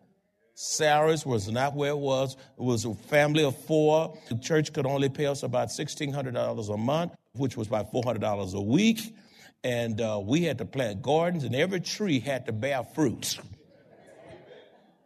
Sarah's 0.56 1.26
was 1.26 1.50
not 1.52 1.76
where 1.76 1.92
it 1.92 1.98
was. 1.98 2.38
It 2.58 2.64
was 2.64 2.86
a 2.86 2.94
family 2.94 3.44
of 3.44 3.58
four. 3.66 4.18
The 4.30 4.38
church 4.38 4.72
could 4.72 4.86
only 4.86 5.10
pay 5.10 5.26
us 5.26 5.44
about 5.44 5.68
$1,600 5.68 6.74
a 6.74 6.78
month, 6.78 7.12
which 7.34 7.58
was 7.58 7.68
about 7.68 7.92
$400 7.92 8.54
a 8.54 8.62
week. 8.62 9.16
And 9.64 10.00
uh, 10.00 10.22
we 10.24 10.44
had 10.44 10.60
to 10.60 10.66
plant 10.66 11.02
gardens, 11.02 11.44
and 11.44 11.56
every 11.56 11.82
tree 11.82 12.20
had 12.20 12.46
to 12.46 12.54
bear 12.54 12.84
fruit. 12.84 13.38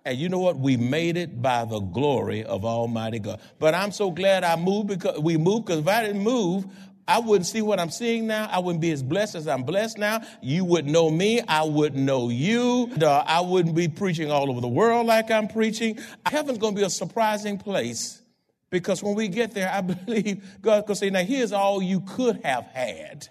And 0.05 0.17
you 0.17 0.29
know 0.29 0.39
what? 0.39 0.57
We 0.57 0.77
made 0.77 1.17
it 1.17 1.41
by 1.41 1.65
the 1.65 1.79
glory 1.79 2.43
of 2.43 2.63
Almighty 2.63 3.19
God. 3.19 3.41
But 3.59 3.73
I'm 3.73 3.91
so 3.91 4.11
glad 4.11 4.43
I 4.43 4.55
moved 4.55 4.87
because 4.87 5.19
we 5.19 5.37
moved 5.37 5.65
because 5.65 5.79
if 5.79 5.87
I 5.87 6.05
didn't 6.05 6.23
move, 6.23 6.65
I 7.09 7.17
wouldn't 7.17 7.47
see 7.47 7.63
what 7.63 7.79
I'm 7.79 7.89
seeing 7.89 8.27
now. 8.27 8.47
I 8.51 8.59
wouldn't 8.59 8.81
be 8.81 8.91
as 8.91 9.01
blessed 9.01 9.33
as 9.33 9.47
I'm 9.47 9.63
blessed 9.63 9.97
now. 9.97 10.21
You 10.43 10.63
wouldn't 10.63 10.93
know 10.93 11.09
me. 11.09 11.41
I 11.41 11.63
wouldn't 11.63 12.03
know 12.03 12.29
you. 12.29 12.87
I 13.01 13.41
wouldn't 13.41 13.73
be 13.73 13.87
preaching 13.87 14.29
all 14.29 14.51
over 14.51 14.61
the 14.61 14.67
world 14.67 15.07
like 15.07 15.31
I'm 15.31 15.47
preaching. 15.47 15.97
Heaven's 16.27 16.59
going 16.59 16.75
to 16.75 16.79
be 16.79 16.85
a 16.85 16.89
surprising 16.89 17.57
place 17.57 18.21
because 18.69 19.01
when 19.01 19.15
we 19.15 19.27
get 19.27 19.55
there, 19.55 19.71
I 19.73 19.81
believe 20.05 20.61
going 20.61 20.83
to 20.83 20.95
say, 20.95 21.09
now 21.09 21.23
here's 21.23 21.51
all 21.51 21.81
you 21.81 22.01
could 22.01 22.41
have 22.43 22.65
had 22.65 23.27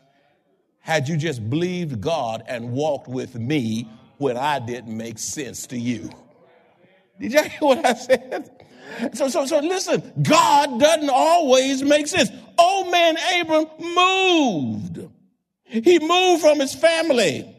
had 0.81 1.09
you 1.09 1.17
just 1.17 1.49
believed 1.49 2.01
God 2.01 2.43
and 2.49 2.73
walked 2.73 3.07
with 3.07 3.37
me 3.37 3.89
when 4.17 4.37
I 4.37 4.59
didn't 4.59 4.97
make 4.97 5.21
sense 5.21 5.69
to 5.69 5.79
you. 5.79 6.11
Did 7.21 7.33
you 7.33 7.43
hear 7.45 7.61
what 7.61 7.87
I 7.87 7.95
said? 7.95 8.67
So, 9.15 9.29
so, 9.29 9.47
so 9.47 9.59
listen, 9.59 10.13
God 10.23 10.81
doesn't 10.81 11.11
always 11.11 11.83
make 11.83 12.07
sense. 12.07 12.31
Old 12.59 12.91
man 12.91 13.17
Abram 13.41 13.67
moved. 13.79 15.09
He 15.65 15.99
moved 15.99 16.43
from 16.43 16.61
his 16.61 16.75
family. 16.75 17.55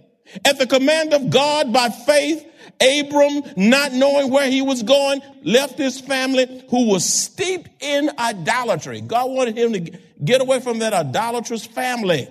At 0.46 0.60
the 0.60 0.68
command 0.68 1.14
of 1.14 1.30
God 1.30 1.74
by 1.74 1.90
faith, 1.90 2.46
Abram, 2.82 3.42
not 3.58 3.94
knowing 3.94 4.30
where 4.30 4.50
he 4.50 4.62
was 4.62 4.84
going, 4.84 5.22
left 5.44 5.78
his 5.78 6.00
family 6.00 6.64
who 6.70 6.88
was 6.88 7.06
steeped 7.06 7.70
in 7.82 8.10
idolatry. 8.18 9.02
God 9.02 9.32
wanted 9.32 9.58
him 9.58 9.74
to 9.74 10.00
get 10.24 10.42
away 10.42 10.60
from 10.60 10.80
that 10.80 10.94
idolatrous 10.94 11.66
family. 11.66 12.28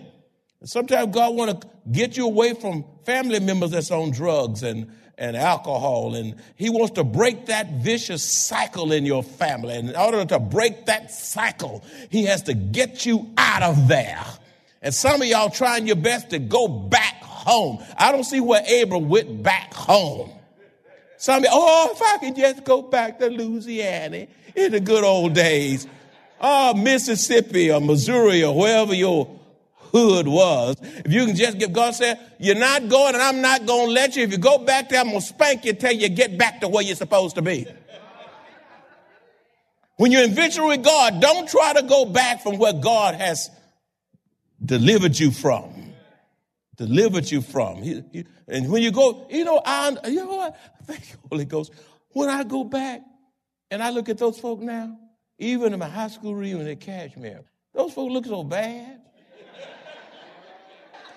Sometimes 0.65 1.15
God 1.15 1.35
want 1.35 1.61
to 1.61 1.69
get 1.91 2.17
you 2.17 2.27
away 2.27 2.55
from 2.55 2.85
family 3.05 3.41
members 3.41 3.71
that's 3.71 3.91
on 3.91 4.11
drugs 4.11 4.63
and 4.63 4.91
and 5.19 5.37
alcohol. 5.37 6.15
And 6.15 6.37
he 6.57 6.71
wants 6.71 6.93
to 6.93 7.05
break 7.05 7.47
that 7.47 7.73
vicious 7.73 8.23
cycle 8.23 8.93
in 8.93 9.05
your 9.05 9.23
family. 9.23 9.75
And 9.75 9.91
in 9.91 9.97
order 9.97 10.25
to 10.25 10.39
break 10.39 10.87
that 10.87 11.11
cycle, 11.11 11.85
he 12.09 12.25
has 12.27 12.43
to 12.45 12.55
get 12.55 13.05
you 13.05 13.29
out 13.37 13.63
of 13.63 13.89
there. 13.89 14.25
And 14.81 14.95
some 14.95 15.21
of 15.21 15.27
y'all 15.27 15.51
trying 15.51 15.87
your 15.87 15.97
best 15.97 16.31
to 16.31 16.39
go 16.39 16.69
back 16.69 17.23
home. 17.23 17.85
I 17.97 18.13
don't 18.13 18.25
see 18.25 18.41
where 18.41 18.63
Abram 18.83 19.09
went 19.09 19.43
back 19.43 19.75
home. 19.75 20.31
Some 21.17 21.43
of 21.43 21.51
oh, 21.51 21.91
if 21.93 22.01
I 22.01 22.19
could 22.19 22.37
just 22.37 22.65
go 22.65 22.83
back 22.83 23.19
to 23.19 23.27
Louisiana 23.29 24.29
in 24.55 24.73
the 24.73 24.81
good 24.81 25.03
old 25.03 25.35
days. 25.35 25.87
Oh, 26.41 26.75
Mississippi 26.75 27.73
or 27.73 27.81
Missouri 27.81 28.45
or 28.45 28.57
wherever 28.57 28.95
your 28.95 29.38
hood 29.93 30.29
was. 30.29 30.77
If 30.81 31.13
you 31.13 31.27
can 31.27 31.37
just 31.37 31.59
give 31.59 31.73
God 31.73 31.95
said, 31.95 32.19
you're 32.39 32.55
not 32.55 32.89
going 32.89 33.15
and 33.15 33.23
I'm 33.23 33.41
not 33.41 33.67
going 33.67 33.89
to 33.89 33.93
let 33.93 34.17
you. 34.17 34.23
If 34.23 34.33
you 34.33 34.39
go 34.39 34.59
back 34.59 34.89
there, 34.89 35.01
I'm 35.01 35.09
going 35.09 35.21
to 35.21 35.27
spank 35.27 35.65
you 35.65 35.73
till 35.73 35.93
you 35.93 36.09
get 36.09 36.39
back 36.39 36.61
to 36.61 36.69
where 36.69 36.83
you're 36.83 36.97
supposed 36.97 37.37
to 37.37 37.43
be. 37.43 37.67
When 39.97 40.13
you're 40.13 40.23
in 40.23 40.33
victory 40.33 40.65
with 40.65 40.85
God, 40.85 41.21
don't 41.21 41.49
try 41.49 41.73
to 41.73 41.83
go 41.83 42.05
back 42.05 42.43
from 42.43 42.57
where 42.57 42.73
God 42.73 43.17
has 43.17 43.51
delivered 44.65 45.19
you 45.19 45.33
from. 45.33 45.93
Delivered 46.77 47.29
you 47.29 47.43
from. 47.43 47.83
And 48.47 48.71
when 48.71 48.83
you 48.83 48.93
go, 48.93 49.27
you 49.29 49.45
know, 49.45 49.61
I, 49.65 49.97
you 50.07 50.25
know 50.25 50.37
what? 50.37 50.57
Thank 50.85 51.11
you, 51.11 51.19
Holy 51.29 51.45
Ghost. 51.45 51.73
When 52.11 52.29
I 52.29 52.45
go 52.45 52.63
back 52.63 53.03
and 53.71 53.83
I 53.83 53.91
look 53.91 54.09
at 54.09 54.19
those 54.19 54.39
folk 54.39 54.61
now, 54.61 54.97
even 55.39 55.73
in 55.73 55.79
my 55.81 55.89
high 55.89 56.09
school 56.09 56.35
reunion 56.35 56.69
at 56.69 56.81
Kashmere, 56.81 57.43
those 57.75 57.93
folk 57.93 58.11
look 58.11 58.27
so 58.27 58.45
bad. 58.45 59.01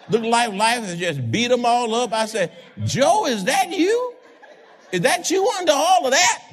Look 0.10 0.24
like 0.24 0.54
life 0.54 0.84
has 0.84 0.98
just 0.98 1.32
beat 1.32 1.48
them 1.48 1.66
all 1.66 1.94
up. 1.96 2.14
I 2.14 2.26
said, 2.26 2.52
Joe, 2.84 3.28
is 3.28 3.46
that 3.46 3.70
you? 3.72 4.14
Is 4.92 5.02
that 5.02 5.30
you 5.32 5.48
under 5.60 5.74
all 5.74 6.06
of 6.06 6.12
that? 6.12 6.44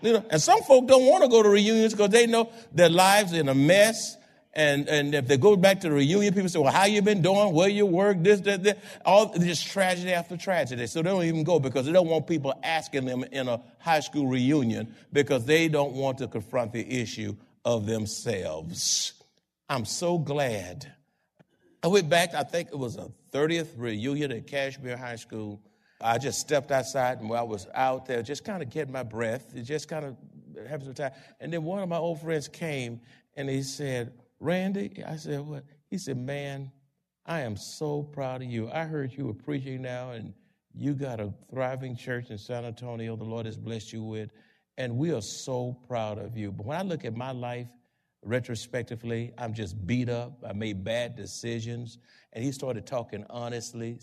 You 0.00 0.14
know, 0.14 0.24
and 0.30 0.40
some 0.40 0.62
folk 0.62 0.86
don't 0.86 1.06
want 1.06 1.24
to 1.24 1.28
go 1.28 1.42
to 1.42 1.48
reunions 1.48 1.92
because 1.92 2.10
they 2.10 2.26
know 2.26 2.50
their 2.72 2.88
lives 2.88 3.32
in 3.32 3.48
a 3.48 3.54
mess. 3.54 4.16
And, 4.54 4.88
and 4.88 5.14
if 5.14 5.28
they 5.28 5.36
go 5.36 5.56
back 5.56 5.80
to 5.80 5.88
the 5.88 5.94
reunion, 5.94 6.32
people 6.34 6.48
say, 6.48 6.58
well, 6.58 6.72
how 6.72 6.86
you 6.86 7.02
been 7.02 7.22
doing? 7.22 7.52
Where 7.52 7.68
you 7.68 7.86
work? 7.86 8.22
This, 8.22 8.40
that, 8.40 8.62
that. 8.64 8.78
All 9.04 9.32
just 9.34 9.66
tragedy 9.68 10.12
after 10.12 10.36
tragedy. 10.36 10.86
So 10.86 11.02
they 11.02 11.10
don't 11.10 11.24
even 11.24 11.44
go 11.44 11.60
because 11.60 11.86
they 11.86 11.92
don't 11.92 12.08
want 12.08 12.26
people 12.26 12.58
asking 12.62 13.04
them 13.04 13.24
in 13.24 13.48
a 13.48 13.60
high 13.78 14.00
school 14.00 14.26
reunion 14.26 14.94
because 15.12 15.44
they 15.44 15.68
don't 15.68 15.92
want 15.92 16.18
to 16.18 16.28
confront 16.28 16.72
the 16.72 17.00
issue 17.00 17.36
of 17.64 17.86
themselves. 17.86 19.12
I'm 19.68 19.84
so 19.84 20.18
glad 20.18 20.92
I 21.82 21.86
went 21.86 22.08
back, 22.08 22.34
I 22.34 22.42
think 22.42 22.68
it 22.68 22.78
was 22.78 22.96
a 22.96 23.10
30th 23.32 23.68
reunion 23.76 24.32
at 24.32 24.46
Kashmere 24.46 24.96
High 24.96 25.16
School. 25.16 25.60
I 26.00 26.18
just 26.18 26.40
stepped 26.40 26.70
outside 26.70 27.18
and 27.18 27.28
while 27.28 27.40
I 27.40 27.44
was 27.44 27.66
out 27.74 28.06
there, 28.06 28.22
just 28.22 28.44
kind 28.44 28.62
of 28.62 28.70
getting 28.70 28.92
my 28.92 29.02
breath, 29.02 29.54
just 29.62 29.88
kind 29.88 30.04
of 30.04 30.16
having 30.68 30.86
some 30.86 30.94
time. 30.94 31.12
And 31.40 31.52
then 31.52 31.64
one 31.64 31.82
of 31.82 31.88
my 31.88 31.96
old 31.96 32.20
friends 32.20 32.48
came 32.48 33.00
and 33.36 33.48
he 33.48 33.62
said, 33.62 34.12
Randy, 34.40 35.02
I 35.06 35.16
said, 35.16 35.40
what? 35.40 35.64
He 35.88 35.98
said, 35.98 36.16
man, 36.16 36.70
I 37.26 37.40
am 37.40 37.56
so 37.56 38.02
proud 38.02 38.42
of 38.42 38.48
you. 38.48 38.70
I 38.70 38.84
heard 38.84 39.12
you 39.12 39.26
were 39.26 39.34
preaching 39.34 39.82
now 39.82 40.10
and 40.10 40.34
you 40.74 40.94
got 40.94 41.20
a 41.20 41.32
thriving 41.50 41.96
church 41.96 42.30
in 42.30 42.38
San 42.38 42.64
Antonio 42.64 43.16
the 43.16 43.24
Lord 43.24 43.46
has 43.46 43.56
blessed 43.56 43.92
you 43.92 44.02
with. 44.02 44.30
And 44.76 44.96
we 44.96 45.12
are 45.12 45.22
so 45.22 45.76
proud 45.86 46.18
of 46.18 46.36
you. 46.36 46.52
But 46.52 46.66
when 46.66 46.78
I 46.78 46.82
look 46.82 47.04
at 47.04 47.16
my 47.16 47.32
life, 47.32 47.68
retrospectively, 48.22 49.32
I'm 49.38 49.54
just 49.54 49.86
beat 49.86 50.08
up. 50.08 50.44
I 50.46 50.52
made 50.52 50.84
bad 50.84 51.16
decisions. 51.16 51.98
And 52.32 52.44
he 52.44 52.52
started 52.52 52.86
talking 52.86 53.24
honestly. 53.30 53.98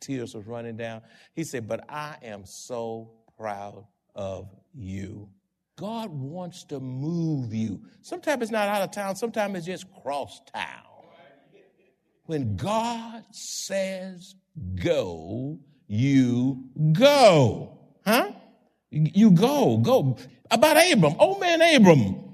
tears 0.00 0.34
was 0.34 0.46
running 0.46 0.76
down. 0.76 1.02
He 1.34 1.44
said, 1.44 1.68
But 1.68 1.84
I 1.88 2.16
am 2.22 2.44
so 2.44 3.10
proud 3.36 3.84
of 4.14 4.48
you. 4.74 5.28
God 5.76 6.10
wants 6.10 6.64
to 6.64 6.80
move 6.80 7.52
you. 7.52 7.82
Sometimes 8.00 8.42
it's 8.42 8.50
not 8.50 8.68
out 8.68 8.82
of 8.82 8.90
town, 8.92 9.14
sometimes 9.14 9.56
it's 9.58 9.66
just 9.66 9.86
cross 10.02 10.40
town. 10.52 10.82
When 12.24 12.56
God 12.56 13.24
says 13.30 14.34
go, 14.74 15.58
you 15.86 16.64
go. 16.92 17.78
Huh? 18.04 18.32
You 18.90 19.30
go, 19.30 19.78
go. 19.78 20.16
About 20.50 20.76
Abram, 20.76 21.14
old 21.18 21.40
man 21.40 21.60
Abram, 21.60 22.25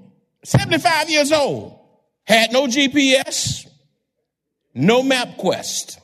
75 0.43 1.09
years 1.09 1.31
old, 1.31 1.79
had 2.25 2.51
no 2.51 2.67
GPS, 2.67 3.67
no 4.73 5.01
MapQuest. 5.01 5.97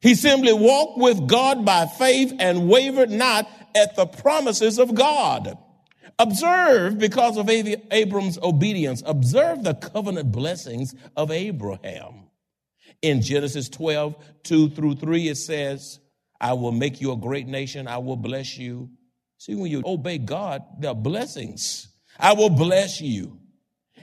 He 0.00 0.14
simply 0.14 0.52
walked 0.52 0.98
with 0.98 1.26
God 1.26 1.64
by 1.64 1.86
faith 1.86 2.32
and 2.38 2.68
wavered 2.68 3.10
not 3.10 3.48
at 3.74 3.96
the 3.96 4.06
promises 4.06 4.78
of 4.78 4.94
God. 4.94 5.58
Observe, 6.18 6.98
because 6.98 7.36
of 7.36 7.50
Abram's 7.50 8.38
obedience, 8.38 9.02
observe 9.04 9.62
the 9.62 9.74
covenant 9.74 10.32
blessings 10.32 10.94
of 11.16 11.30
Abraham. 11.30 12.24
In 13.02 13.20
Genesis 13.20 13.68
12, 13.68 14.16
2 14.44 14.70
through 14.70 14.96
3, 14.96 15.28
it 15.28 15.36
says, 15.36 16.00
I 16.40 16.54
will 16.54 16.72
make 16.72 17.00
you 17.00 17.12
a 17.12 17.16
great 17.16 17.46
nation. 17.46 17.86
I 17.86 17.98
will 17.98 18.16
bless 18.16 18.56
you. 18.56 18.90
See, 19.38 19.54
when 19.54 19.70
you 19.70 19.82
obey 19.84 20.16
God, 20.16 20.62
there 20.78 20.92
are 20.92 20.94
blessings. 20.94 21.88
I 22.18 22.32
will 22.32 22.50
bless 22.50 23.02
you 23.02 23.38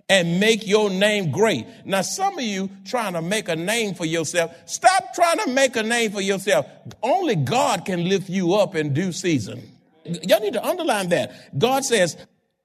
and 0.09 0.39
make 0.39 0.67
your 0.67 0.89
name 0.89 1.31
great. 1.31 1.65
Now, 1.85 2.01
some 2.01 2.37
of 2.37 2.43
you 2.43 2.69
trying 2.85 3.13
to 3.13 3.21
make 3.21 3.47
a 3.49 3.55
name 3.55 3.95
for 3.95 4.05
yourself, 4.05 4.51
stop 4.65 5.13
trying 5.13 5.39
to 5.39 5.49
make 5.51 5.75
a 5.75 5.83
name 5.83 6.11
for 6.11 6.21
yourself. 6.21 6.65
Only 7.01 7.35
God 7.35 7.85
can 7.85 8.07
lift 8.07 8.29
you 8.29 8.53
up 8.53 8.75
in 8.75 8.93
due 8.93 9.11
season. 9.11 9.63
Y'all 10.05 10.41
need 10.41 10.53
to 10.53 10.65
underline 10.65 11.09
that. 11.09 11.57
God 11.57 11.85
says, 11.85 12.17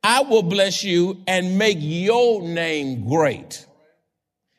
I 0.02 0.23
will 0.23 0.42
bless 0.42 0.83
you 0.85 1.23
and 1.26 1.59
make 1.59 1.78
your 1.80 2.42
name 2.42 3.09
great. 3.09 3.66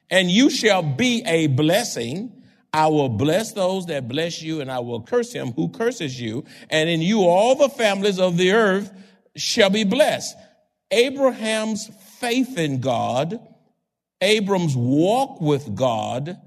And 0.09 0.31
you 0.31 0.49
shall 0.49 0.81
be 0.81 1.23
a 1.25 1.47
blessing. 1.47 2.43
I 2.73 2.87
will 2.87 3.09
bless 3.09 3.53
those 3.53 3.87
that 3.87 4.07
bless 4.07 4.41
you, 4.41 4.61
and 4.61 4.71
I 4.71 4.79
will 4.79 5.01
curse 5.01 5.33
him 5.33 5.51
who 5.53 5.69
curses 5.69 6.19
you. 6.19 6.45
And 6.69 6.89
in 6.89 7.01
you, 7.01 7.21
all 7.21 7.55
the 7.55 7.69
families 7.69 8.19
of 8.19 8.37
the 8.37 8.51
earth 8.51 8.91
shall 9.35 9.69
be 9.69 9.83
blessed. 9.83 10.35
Abraham's 10.91 11.89
faith 12.19 12.57
in 12.57 12.79
God, 12.79 13.39
Abram's 14.21 14.75
walk 14.75 15.39
with 15.39 15.75
God, 15.75 16.37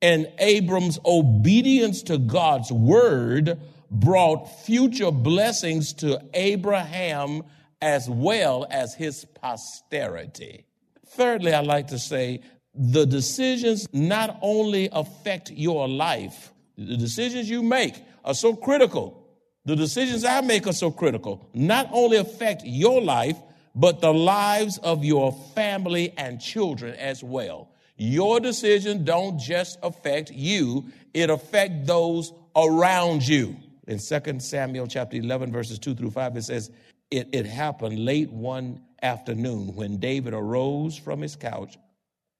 and 0.00 0.30
Abram's 0.38 0.98
obedience 1.04 2.02
to 2.04 2.18
God's 2.18 2.72
word 2.72 3.60
brought 3.90 4.46
future 4.64 5.12
blessings 5.12 5.92
to 5.94 6.20
Abraham 6.34 7.42
as 7.80 8.08
well 8.08 8.66
as 8.70 8.94
his 8.94 9.24
posterity. 9.24 10.66
Thirdly, 11.06 11.52
I'd 11.52 11.66
like 11.66 11.88
to 11.88 11.98
say 11.98 12.40
the 12.74 13.04
decisions 13.04 13.86
not 13.92 14.38
only 14.40 14.88
affect 14.90 15.50
your 15.50 15.88
life, 15.88 16.52
the 16.76 16.96
decisions 16.96 17.48
you 17.50 17.62
make 17.62 18.02
are 18.24 18.34
so 18.34 18.56
critical. 18.56 19.18
The 19.64 19.76
decisions 19.76 20.24
I 20.24 20.40
make 20.40 20.66
are 20.66 20.72
so 20.72 20.90
critical. 20.90 21.48
Not 21.54 21.88
only 21.92 22.16
affect 22.16 22.62
your 22.64 23.00
life, 23.00 23.36
but 23.74 24.00
the 24.00 24.12
lives 24.12 24.78
of 24.78 25.04
your 25.04 25.32
family 25.54 26.12
and 26.16 26.40
children 26.40 26.94
as 26.94 27.22
well. 27.22 27.70
Your 27.96 28.40
decision 28.40 29.04
don't 29.04 29.38
just 29.38 29.78
affect 29.82 30.30
you, 30.30 30.86
it 31.14 31.30
affect 31.30 31.86
those 31.86 32.32
around 32.56 33.26
you. 33.26 33.56
In 33.86 33.98
2 33.98 34.40
Samuel 34.40 34.86
chapter 34.86 35.16
11, 35.16 35.52
verses 35.52 35.78
2 35.78 35.94
through 35.94 36.10
5, 36.10 36.36
it 36.36 36.42
says, 36.42 36.70
it, 37.10 37.28
it 37.32 37.46
happened 37.46 38.04
late 38.04 38.30
one 38.30 38.80
afternoon 39.02 39.74
when 39.74 39.98
David 39.98 40.34
arose 40.34 40.96
from 40.96 41.20
his 41.20 41.36
couch 41.36 41.76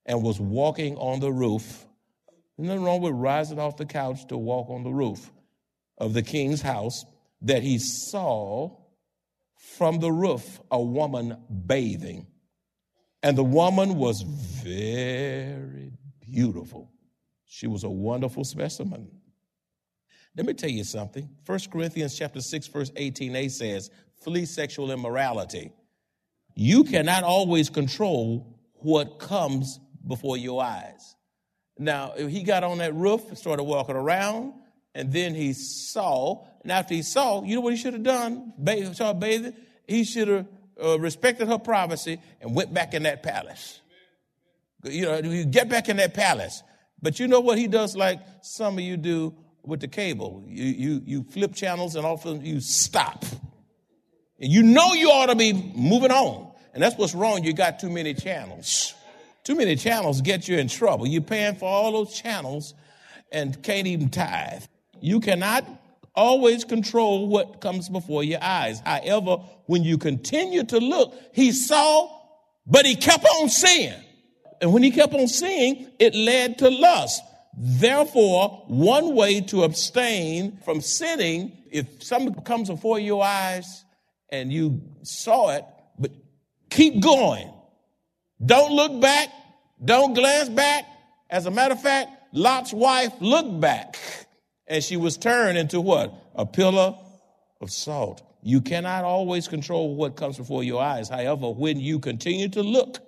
and 0.06 0.22
was 0.22 0.40
walking 0.40 0.96
on 0.96 1.20
the 1.20 1.32
roof. 1.32 1.84
Nothing 2.58 2.82
wrong 2.82 3.00
with 3.00 3.14
rising 3.14 3.58
off 3.58 3.76
the 3.76 3.86
couch 3.86 4.26
to 4.28 4.36
walk 4.36 4.70
on 4.70 4.82
the 4.82 4.90
roof 4.90 5.30
of 5.98 6.14
the 6.14 6.22
king's 6.22 6.62
house 6.62 7.04
that 7.42 7.62
he 7.62 7.78
saw 7.78 8.70
from 9.62 10.00
the 10.00 10.10
roof 10.10 10.60
a 10.72 10.82
woman 10.82 11.36
bathing. 11.66 12.26
And 13.22 13.38
the 13.38 13.44
woman 13.44 13.94
was 13.94 14.22
very 14.22 15.92
beautiful. 16.20 16.90
She 17.44 17.68
was 17.68 17.84
a 17.84 17.90
wonderful 17.90 18.42
specimen. 18.42 19.08
Let 20.36 20.46
me 20.46 20.54
tell 20.54 20.70
you 20.70 20.82
something. 20.82 21.28
1 21.46 21.58
Corinthians 21.70 22.18
chapter 22.18 22.40
6, 22.40 22.66
verse 22.68 22.90
18a 22.90 23.50
says, 23.50 23.90
flee 24.20 24.46
sexual 24.46 24.90
immorality. 24.90 25.70
You 26.56 26.82
cannot 26.82 27.22
always 27.22 27.70
control 27.70 28.58
what 28.74 29.20
comes 29.20 29.78
before 30.08 30.36
your 30.36 30.62
eyes. 30.62 31.14
Now, 31.78 32.14
he 32.16 32.42
got 32.42 32.64
on 32.64 32.78
that 32.78 32.94
roof 32.94 33.36
started 33.36 33.62
walking 33.62 33.94
around, 33.96 34.54
and 34.94 35.12
then 35.12 35.34
he 35.34 35.52
saw, 35.52 36.44
and 36.62 36.70
after 36.70 36.94
he 36.94 37.02
saw, 37.02 37.42
you 37.42 37.54
know 37.54 37.60
what 37.60 37.72
he 37.72 37.78
should 37.78 37.94
have 37.94 38.02
done? 38.02 38.52
Bathe, 38.62 38.94
started 38.94 39.20
bathing? 39.20 39.54
He 39.86 40.04
should 40.04 40.28
have 40.28 40.46
uh, 40.82 40.98
respected 40.98 41.48
her 41.48 41.58
privacy 41.58 42.20
and 42.40 42.54
went 42.54 42.72
back 42.72 42.94
in 42.94 43.04
that 43.04 43.22
palace. 43.22 43.80
You 44.84 45.06
know, 45.06 45.18
you 45.18 45.44
get 45.44 45.68
back 45.68 45.88
in 45.88 45.96
that 45.98 46.14
palace. 46.14 46.62
But 47.00 47.18
you 47.18 47.26
know 47.26 47.40
what 47.40 47.58
he 47.58 47.66
does 47.66 47.96
like 47.96 48.20
some 48.42 48.74
of 48.74 48.84
you 48.84 48.96
do 48.96 49.34
with 49.64 49.80
the 49.80 49.88
cable? 49.88 50.44
You, 50.46 50.64
you, 50.64 51.02
you 51.04 51.22
flip 51.24 51.54
channels 51.54 51.96
and 51.96 52.06
often 52.06 52.44
you 52.44 52.60
stop. 52.60 53.24
And 54.40 54.50
you 54.50 54.62
know 54.62 54.92
you 54.92 55.10
ought 55.10 55.26
to 55.26 55.36
be 55.36 55.52
moving 55.52 56.10
on. 56.10 56.52
And 56.74 56.82
that's 56.82 56.96
what's 56.96 57.14
wrong. 57.14 57.44
You 57.44 57.52
got 57.52 57.80
too 57.80 57.90
many 57.90 58.14
channels. 58.14 58.94
Too 59.44 59.56
many 59.56 59.76
channels 59.76 60.20
get 60.20 60.48
you 60.48 60.58
in 60.58 60.68
trouble. 60.68 61.06
You're 61.06 61.22
paying 61.22 61.56
for 61.56 61.68
all 61.68 61.92
those 61.92 62.14
channels 62.14 62.74
and 63.30 63.60
can't 63.62 63.86
even 63.86 64.08
tithe. 64.08 64.64
You 65.02 65.18
cannot 65.18 65.66
always 66.14 66.64
control 66.64 67.26
what 67.26 67.60
comes 67.60 67.88
before 67.88 68.22
your 68.22 68.42
eyes. 68.42 68.80
However, 68.86 69.38
when 69.66 69.82
you 69.82 69.98
continue 69.98 70.62
to 70.64 70.78
look, 70.78 71.12
he 71.32 71.50
saw, 71.50 72.08
but 72.66 72.86
he 72.86 72.94
kept 72.94 73.26
on 73.40 73.48
seeing. 73.48 74.00
And 74.60 74.72
when 74.72 74.84
he 74.84 74.92
kept 74.92 75.12
on 75.12 75.26
seeing, 75.26 75.90
it 75.98 76.14
led 76.14 76.58
to 76.58 76.70
lust. 76.70 77.20
Therefore, 77.58 78.64
one 78.68 79.16
way 79.16 79.40
to 79.42 79.64
abstain 79.64 80.58
from 80.64 80.80
sinning, 80.80 81.58
if 81.70 82.02
something 82.02 82.34
comes 82.44 82.68
before 82.70 83.00
your 83.00 83.24
eyes 83.24 83.84
and 84.30 84.52
you 84.52 84.82
saw 85.02 85.50
it, 85.50 85.64
but 85.98 86.12
keep 86.70 87.02
going. 87.02 87.52
Don't 88.44 88.72
look 88.72 89.00
back. 89.00 89.30
Don't 89.84 90.14
glance 90.14 90.48
back. 90.48 90.84
As 91.28 91.46
a 91.46 91.50
matter 91.50 91.74
of 91.74 91.82
fact, 91.82 92.10
Lot's 92.32 92.72
wife 92.72 93.12
looked 93.20 93.60
back 93.60 93.98
and 94.72 94.82
she 94.82 94.96
was 94.96 95.18
turned 95.18 95.58
into 95.58 95.82
what? 95.82 96.14
A 96.34 96.46
pillar 96.46 96.94
of 97.60 97.70
salt. 97.70 98.22
You 98.42 98.62
cannot 98.62 99.04
always 99.04 99.46
control 99.46 99.94
what 99.94 100.16
comes 100.16 100.38
before 100.38 100.64
your 100.64 100.82
eyes. 100.82 101.10
However, 101.10 101.50
when 101.50 101.78
you 101.78 101.98
continue 101.98 102.48
to 102.48 102.62
look, 102.62 102.98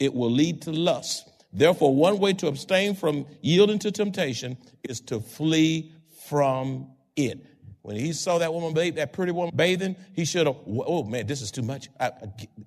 it 0.00 0.12
will 0.12 0.32
lead 0.32 0.62
to 0.62 0.72
lust. 0.72 1.30
Therefore, 1.52 1.94
one 1.94 2.18
way 2.18 2.32
to 2.34 2.48
abstain 2.48 2.96
from 2.96 3.26
yielding 3.40 3.78
to 3.80 3.92
temptation 3.92 4.58
is 4.82 5.00
to 5.02 5.20
flee 5.20 5.92
from 6.28 6.90
it. 7.14 7.46
When 7.82 7.94
he 7.94 8.12
saw 8.12 8.38
that 8.38 8.52
woman 8.52 8.74
bathe, 8.74 8.96
that 8.96 9.12
pretty 9.12 9.30
woman 9.30 9.54
bathing, 9.54 9.94
he 10.14 10.24
should 10.24 10.48
have, 10.48 10.56
oh 10.66 11.04
man, 11.04 11.28
this 11.28 11.40
is 11.40 11.52
too 11.52 11.62
much. 11.62 11.88
I, 12.00 12.10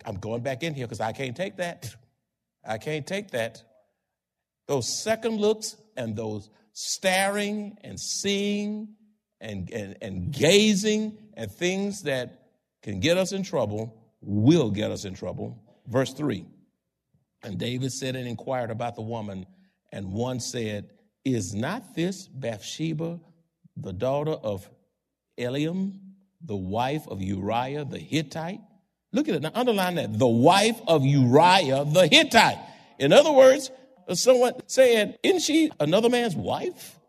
am 0.06 0.16
going 0.16 0.44
back 0.44 0.64
in 0.64 0.74
here 0.74 0.88
because 0.88 1.02
I 1.02 1.12
can't 1.12 1.36
take 1.36 1.58
that. 1.58 1.94
I 2.66 2.78
can't 2.78 3.06
take 3.06 3.32
that. 3.32 3.62
Those 4.68 5.04
second 5.04 5.42
looks 5.42 5.76
and 5.98 6.16
those 6.16 6.50
staring 6.76 7.78
and 7.86 7.98
seeing 7.98 8.90
and, 9.40 9.72
and, 9.72 9.96
and 10.02 10.32
gazing 10.32 11.18
at 11.36 11.52
things 11.52 12.04
that 12.04 12.50
can 12.84 13.00
get 13.00 13.18
us 13.18 13.32
in 13.32 13.44
trouble 13.44 13.98
will 14.22 14.70
get 14.70 14.92
us 14.92 15.06
in 15.06 15.14
trouble. 15.14 15.58
Verse 15.88 16.14
3 16.14 16.46
And 17.44 17.58
David 17.58 17.92
said 17.92 18.16
and 18.16 18.28
inquired 18.28 18.72
about 18.72 18.96
the 18.96 19.02
woman, 19.02 19.46
and 19.92 20.12
one 20.12 20.40
said, 20.42 20.90
Is 21.24 21.56
not 21.56 21.96
this 21.96 22.28
Bathsheba, 22.28 23.22
the 23.78 23.94
daughter 23.94 24.34
of 24.34 24.70
Eliam, 25.40 26.00
the 26.42 26.58
wife 26.58 27.08
of 27.08 27.22
Uriah 27.22 27.86
the 27.86 28.00
Hittite? 28.00 28.60
Look 29.14 29.30
at 29.30 29.36
it. 29.36 29.42
Now, 29.42 29.52
underline 29.56 29.96
that. 29.96 30.20
The 30.20 30.28
wife 30.28 30.82
of 30.88 31.06
Uriah 31.06 31.86
the 31.86 32.08
Hittite. 32.12 32.60
In 33.00 33.14
other 33.14 33.32
words, 33.32 33.72
someone 34.14 34.54
saying, 34.68 35.16
Isn't 35.24 35.42
she 35.42 35.72
another 35.80 36.10
man's 36.10 36.36
wife? 36.36 37.00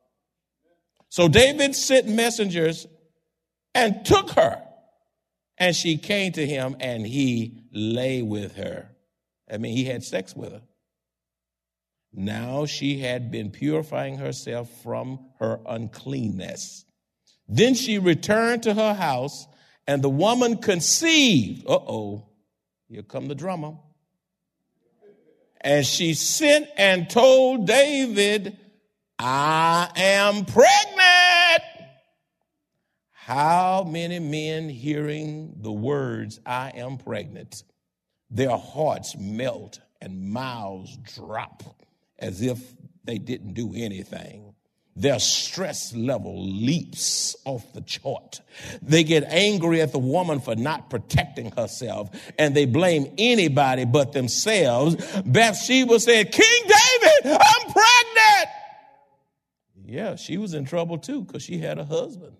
So 1.08 1.28
David 1.28 1.74
sent 1.74 2.08
messengers 2.08 2.86
and 3.74 4.04
took 4.04 4.30
her. 4.30 4.62
And 5.58 5.74
she 5.74 5.96
came 5.96 6.32
to 6.32 6.46
him 6.46 6.76
and 6.80 7.06
he 7.06 7.62
lay 7.72 8.22
with 8.22 8.56
her. 8.56 8.90
I 9.50 9.58
mean, 9.58 9.76
he 9.76 9.84
had 9.84 10.02
sex 10.02 10.34
with 10.34 10.52
her. 10.52 10.62
Now 12.12 12.66
she 12.66 12.98
had 12.98 13.30
been 13.30 13.50
purifying 13.50 14.16
herself 14.16 14.70
from 14.82 15.20
her 15.38 15.60
uncleanness. 15.66 16.84
Then 17.48 17.74
she 17.74 17.98
returned 17.98 18.64
to 18.64 18.74
her 18.74 18.94
house, 18.94 19.46
and 19.86 20.02
the 20.02 20.08
woman 20.08 20.56
conceived. 20.56 21.66
Uh 21.66 21.74
oh, 21.74 22.28
here 22.88 23.02
come 23.02 23.28
the 23.28 23.34
drummer. 23.34 23.74
And 25.60 25.86
she 25.86 26.14
sent 26.14 26.68
and 26.76 27.08
told 27.08 27.66
David, 27.66 28.58
I 29.18 29.90
am 29.96 30.44
pregnant. 30.44 31.62
How 33.12 33.84
many 33.84 34.18
men 34.18 34.68
hearing 34.68 35.56
the 35.60 35.72
words, 35.72 36.40
I 36.46 36.70
am 36.74 36.98
pregnant, 36.98 37.64
their 38.30 38.56
hearts 38.56 39.16
melt 39.16 39.80
and 40.00 40.30
mouths 40.30 40.96
drop 41.14 41.62
as 42.18 42.42
if 42.42 42.74
they 43.04 43.18
didn't 43.18 43.54
do 43.54 43.72
anything 43.74 44.55
their 44.96 45.18
stress 45.20 45.94
level 45.94 46.42
leaps 46.42 47.36
off 47.44 47.70
the 47.74 47.82
chart. 47.82 48.40
They 48.80 49.04
get 49.04 49.24
angry 49.24 49.82
at 49.82 49.92
the 49.92 49.98
woman 49.98 50.40
for 50.40 50.56
not 50.56 50.88
protecting 50.88 51.50
herself 51.50 52.08
and 52.38 52.56
they 52.56 52.64
blame 52.64 53.12
anybody 53.18 53.84
but 53.84 54.12
themselves. 54.12 54.96
Bathsheba 55.26 56.00
said, 56.00 56.32
King 56.32 56.62
David, 56.62 57.38
I'm 57.40 57.72
pregnant. 57.72 58.48
Yeah, 59.84 60.16
she 60.16 60.38
was 60.38 60.54
in 60.54 60.64
trouble 60.64 60.96
too 60.96 61.22
because 61.22 61.42
she 61.42 61.58
had 61.58 61.78
a 61.78 61.84
husband. 61.84 62.34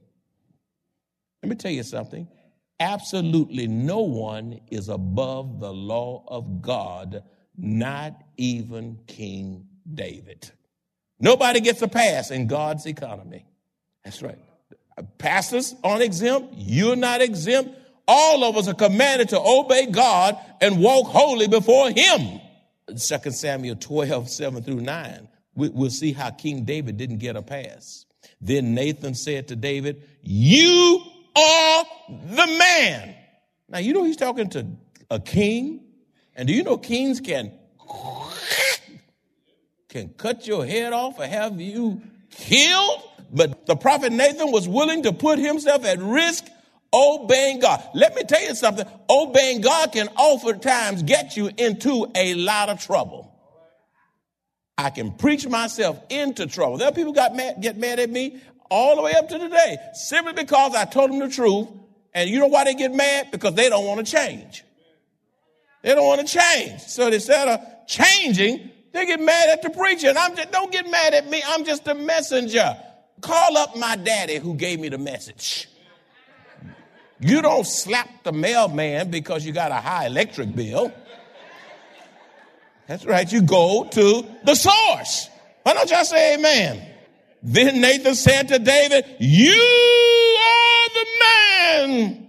Let 1.43 1.51
me 1.51 1.57
tell 1.57 1.71
you 1.71 1.83
something. 1.83 2.27
Absolutely 2.81 3.67
no 3.67 4.01
one 4.01 4.61
is 4.71 4.89
above 4.89 5.61
the 5.61 5.73
law 5.73 6.25
of 6.27 6.63
God, 6.63 7.23
not 7.57 8.21
even 8.39 8.99
King 9.07 9.67
David. 9.95 10.51
Nobody 11.19 11.61
gets 11.61 11.83
a 11.83 11.89
pass 11.89 12.31
in 12.31 12.47
God's 12.47 12.87
economy. 12.87 13.45
That's 14.05 14.23
right. 14.23 14.39
Pastors 15.19 15.75
aren't 15.83 16.03
exempt. 16.03 16.55
You're 16.57 16.97
not 16.97 17.21
exempt. 17.21 17.71
All 18.09 18.45
of 18.45 18.57
us 18.57 18.69
are 18.69 18.75
commanded 18.75 19.31
to 19.31 19.41
obey 19.41 19.87
God 19.87 20.39
and 20.61 20.81
walk 20.81 21.09
holy 21.09 21.49
before 21.49 21.91
Him. 21.91 22.41
2 22.89 22.97
Samuel 23.31 23.77
12, 23.77 24.29
7 24.29 24.63
through 24.63 24.81
9. 24.81 25.29
We'll 25.55 25.91
see 25.91 26.13
how 26.13 26.31
King 26.31 26.65
David 26.65 26.99
didn't 26.99 27.19
get 27.19 27.35
a 27.35 27.43
pass. 27.43 28.05
Then 28.41 28.75
Nathan 28.75 29.15
said 29.15 29.49
to 29.49 29.57
David, 29.57 30.03
You 30.23 31.01
are 31.35 31.85
the 32.09 32.47
man. 32.59 33.15
Now, 33.69 33.79
you 33.79 33.93
know 33.93 34.05
he's 34.05 34.17
talking 34.17 34.49
to 34.51 34.67
a 35.11 35.19
king. 35.19 35.81
And 36.37 36.47
do 36.47 36.55
you 36.55 36.63
know 36.63 36.77
kings 36.77 37.21
can 37.21 37.53
can 39.89 40.09
cut 40.11 40.47
your 40.47 40.67
head 40.67 40.93
off 40.93 41.19
or 41.19 41.27
have 41.27 41.61
you 41.61 42.03
killed. 42.31 43.03
But 43.33 43.67
the 43.67 43.77
prophet 43.77 44.13
Nathan 44.13 44.53
was 44.53 44.69
willing 44.69 45.03
to 45.05 45.13
put 45.13 45.39
himself 45.39 45.85
at 45.85 45.99
risk 45.99 46.47
obeying 46.93 47.61
God. 47.61 47.83
Let 47.95 48.15
me 48.15 48.23
tell 48.23 48.43
you 48.43 48.55
something. 48.55 48.87
Obeying 49.11 49.61
God 49.61 49.93
can 49.93 50.09
oftentimes 50.17 51.03
get 51.03 51.37
you 51.37 51.51
into 51.57 52.07
a 52.15 52.35
lot 52.35 52.69
of 52.69 52.81
trouble. 52.81 53.33
I 54.79 54.91
can 54.91 55.13
preach 55.13 55.47
myself 55.47 56.01
into 56.11 56.47
trouble. 56.47 56.77
There 56.79 56.89
are 56.89 56.93
people 56.93 57.13
got 57.13 57.35
mad, 57.35 57.61
get 57.61 57.77
mad 57.77 57.99
at 57.99 58.11
me 58.11 58.41
all 58.71 58.97
the 58.97 59.03
way 59.03 59.15
up 59.15 59.29
to 59.29 59.39
today 59.39 59.79
simply 59.95 60.35
because 60.35 60.75
I 60.75 60.85
told 60.85 61.11
them 61.11 61.19
the 61.19 61.29
truth. 61.29 61.69
And 62.15 62.31
you 62.31 62.39
know 62.39 62.47
why 62.47 62.65
they 62.65 62.75
get 62.75 62.95
mad? 62.95 63.31
Because 63.31 63.55
they 63.55 63.69
don't 63.69 63.85
want 63.85 64.07
to 64.07 64.11
change. 64.11 64.65
They 65.83 65.95
don't 65.95 66.07
want 66.07 66.27
to 66.27 66.39
change. 66.39 66.81
So 66.81 67.09
instead 67.09 67.49
of 67.49 67.61
changing, 67.87 68.71
they 68.97 69.07
get 69.07 69.21
mad 69.21 69.51
at 69.51 69.63
the 69.63 69.71
preacher. 69.71 70.09
And 70.09 70.19
I'm 70.19 70.35
just, 70.35 70.51
don't 70.51 70.73
get 70.73 70.89
mad 70.91 71.15
at 71.15 71.29
me. 71.29 71.43
I'm 71.47 71.65
just 71.65 71.87
a 71.87 71.95
messenger. 71.95 72.77
Call 73.21 73.57
up 73.57 73.77
my 73.77 73.97
daddy 73.97 74.37
who 74.37 74.55
gave 74.55 74.81
me 74.81 74.89
the 74.89 74.99
message. 74.99 75.69
You 77.21 77.41
don't 77.43 77.67
slap 77.67 78.25
the 78.25 78.33
mailman 78.33 79.11
because 79.11 79.45
you 79.45 79.53
got 79.53 79.71
a 79.71 79.77
high 79.77 80.07
electric 80.07 80.55
bill. 80.55 80.93
That's 82.87 83.05
right. 83.05 83.31
You 83.31 83.43
go 83.43 83.89
to 83.91 84.27
the 84.45 84.55
source. 84.55 85.29
Why 85.63 85.75
don't 85.75 85.91
y'all 85.91 86.05
say 86.05 86.35
amen? 86.35 86.87
Then 87.43 87.81
Nathan 87.81 88.15
said 88.15 88.49
to 88.49 88.59
David, 88.59 89.05
You 89.19 89.53
are 90.41 90.89
the 90.89 91.07
man. 91.21 92.26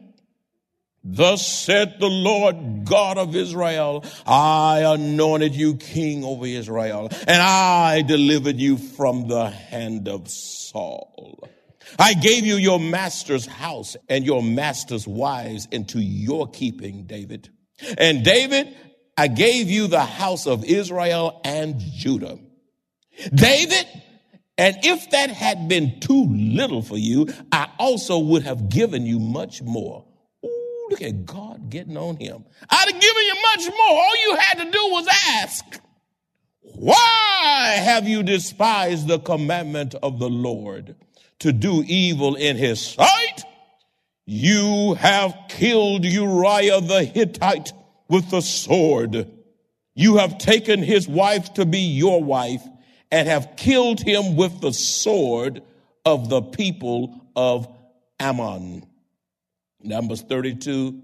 Thus 1.09 1.47
said 1.47 2.01
the 2.01 2.09
Lord 2.09 2.83
God 2.83 3.17
of 3.17 3.33
Israel, 3.33 4.03
I 4.25 4.79
anointed 4.79 5.55
you 5.55 5.77
king 5.77 6.25
over 6.25 6.45
Israel, 6.45 7.07
and 7.25 7.41
I 7.41 8.01
delivered 8.01 8.57
you 8.57 8.77
from 8.77 9.29
the 9.29 9.49
hand 9.49 10.09
of 10.09 10.27
Saul. 10.27 11.47
I 11.97 12.13
gave 12.13 12.45
you 12.45 12.55
your 12.55 12.81
master's 12.81 13.45
house 13.45 13.95
and 14.09 14.25
your 14.25 14.43
master's 14.43 15.07
wives 15.07 15.69
into 15.71 15.99
your 15.99 16.45
keeping, 16.49 17.05
David. 17.05 17.49
And 17.97 18.25
David, 18.25 18.75
I 19.15 19.29
gave 19.29 19.69
you 19.69 19.87
the 19.87 20.03
house 20.03 20.45
of 20.45 20.65
Israel 20.65 21.39
and 21.45 21.79
Judah. 21.79 22.37
David, 23.33 23.87
and 24.57 24.75
if 24.83 25.09
that 25.11 25.29
had 25.29 25.69
been 25.69 26.01
too 26.01 26.25
little 26.25 26.81
for 26.81 26.97
you, 26.97 27.29
I 27.49 27.69
also 27.79 28.19
would 28.19 28.43
have 28.43 28.67
given 28.67 29.05
you 29.05 29.19
much 29.19 29.61
more. 29.61 30.03
Look 30.89 31.01
at 31.01 31.25
God 31.25 31.69
getting 31.69 31.97
on 31.97 32.17
him. 32.17 32.45
I'd 32.69 32.91
have 32.91 33.01
given 33.01 33.23
you 33.23 33.35
much 33.41 33.67
more. 33.67 34.01
All 34.01 34.15
you 34.23 34.35
had 34.37 34.59
to 34.59 34.71
do 34.71 34.79
was 34.91 35.07
ask. 35.27 35.81
Why 36.61 37.79
have 37.83 38.07
you 38.07 38.23
despised 38.23 39.07
the 39.07 39.19
commandment 39.19 39.95
of 39.95 40.19
the 40.19 40.29
Lord 40.29 40.95
to 41.39 41.51
do 41.51 41.83
evil 41.85 42.35
in 42.35 42.55
his 42.57 42.81
sight? 42.81 43.43
You 44.25 44.95
have 44.95 45.35
killed 45.49 46.05
Uriah 46.05 46.81
the 46.81 47.03
Hittite 47.03 47.73
with 48.09 48.29
the 48.29 48.41
sword. 48.41 49.31
You 49.95 50.17
have 50.17 50.37
taken 50.37 50.83
his 50.83 51.07
wife 51.07 51.53
to 51.55 51.65
be 51.65 51.79
your 51.79 52.23
wife 52.23 52.63
and 53.11 53.27
have 53.27 53.55
killed 53.55 53.99
him 54.01 54.35
with 54.35 54.61
the 54.61 54.73
sword 54.73 55.61
of 56.05 56.29
the 56.29 56.41
people 56.41 57.25
of 57.35 57.67
Ammon. 58.19 58.86
Numbers 59.81 60.21
32, 60.23 61.01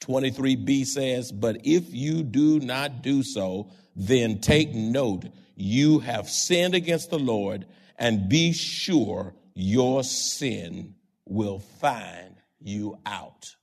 23b 0.00 0.86
says, 0.86 1.32
But 1.32 1.58
if 1.64 1.92
you 1.92 2.22
do 2.22 2.60
not 2.60 3.02
do 3.02 3.22
so, 3.22 3.70
then 3.96 4.40
take 4.40 4.74
note, 4.74 5.24
you 5.54 6.00
have 6.00 6.28
sinned 6.28 6.74
against 6.74 7.10
the 7.10 7.18
Lord, 7.18 7.66
and 7.98 8.28
be 8.28 8.52
sure 8.52 9.34
your 9.54 10.02
sin 10.02 10.94
will 11.26 11.58
find 11.58 12.36
you 12.60 12.98
out. 13.06 13.54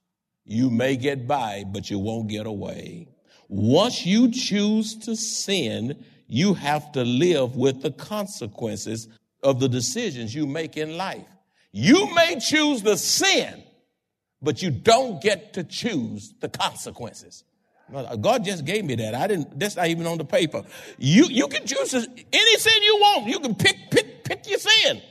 You 0.44 0.70
may 0.70 0.96
get 0.96 1.26
by, 1.26 1.64
but 1.66 1.90
you 1.90 1.98
won't 1.98 2.28
get 2.28 2.46
away. 2.46 3.08
Once 3.48 4.06
you 4.06 4.30
choose 4.30 4.96
to 4.96 5.16
sin, 5.16 6.04
you 6.26 6.54
have 6.54 6.92
to 6.92 7.04
live 7.04 7.56
with 7.56 7.82
the 7.82 7.90
consequences 7.90 9.08
of 9.42 9.60
the 9.60 9.68
decisions 9.68 10.34
you 10.34 10.46
make 10.46 10.76
in 10.76 10.96
life. 10.96 11.26
You 11.72 12.12
may 12.14 12.38
choose 12.40 12.82
to 12.82 12.96
sin, 12.96 13.62
but 14.42 14.62
you 14.62 14.70
don't 14.70 15.22
get 15.22 15.54
to 15.54 15.64
choose 15.64 16.34
the 16.40 16.48
consequences. 16.48 17.44
God 18.20 18.44
just 18.44 18.64
gave 18.64 18.84
me 18.84 18.94
that. 18.96 19.14
I 19.14 19.26
didn't, 19.26 19.58
that's 19.58 19.76
not 19.76 19.88
even 19.88 20.06
on 20.06 20.18
the 20.18 20.24
paper. 20.24 20.62
You, 20.98 21.26
you 21.26 21.48
can 21.48 21.66
choose 21.66 21.92
any 21.94 22.56
sin 22.56 22.82
you 22.82 22.96
want. 23.00 23.26
You 23.26 23.40
can 23.40 23.54
pick, 23.54 23.76
pick, 23.90 24.24
pick 24.24 24.48
your 24.48 24.58
sin. 24.60 25.02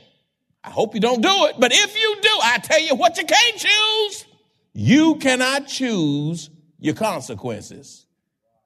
I 0.64 0.70
hope 0.70 0.94
you 0.94 1.00
don't 1.00 1.22
do 1.22 1.46
it, 1.46 1.56
but 1.58 1.72
if 1.72 1.96
you 1.96 2.16
do, 2.20 2.38
I 2.42 2.58
tell 2.58 2.80
you 2.80 2.94
what 2.94 3.16
you 3.16 3.24
can't 3.24 3.56
choose. 3.56 4.26
You 4.72 5.16
cannot 5.16 5.66
choose 5.66 6.50
your 6.78 6.94
consequences. 6.94 8.06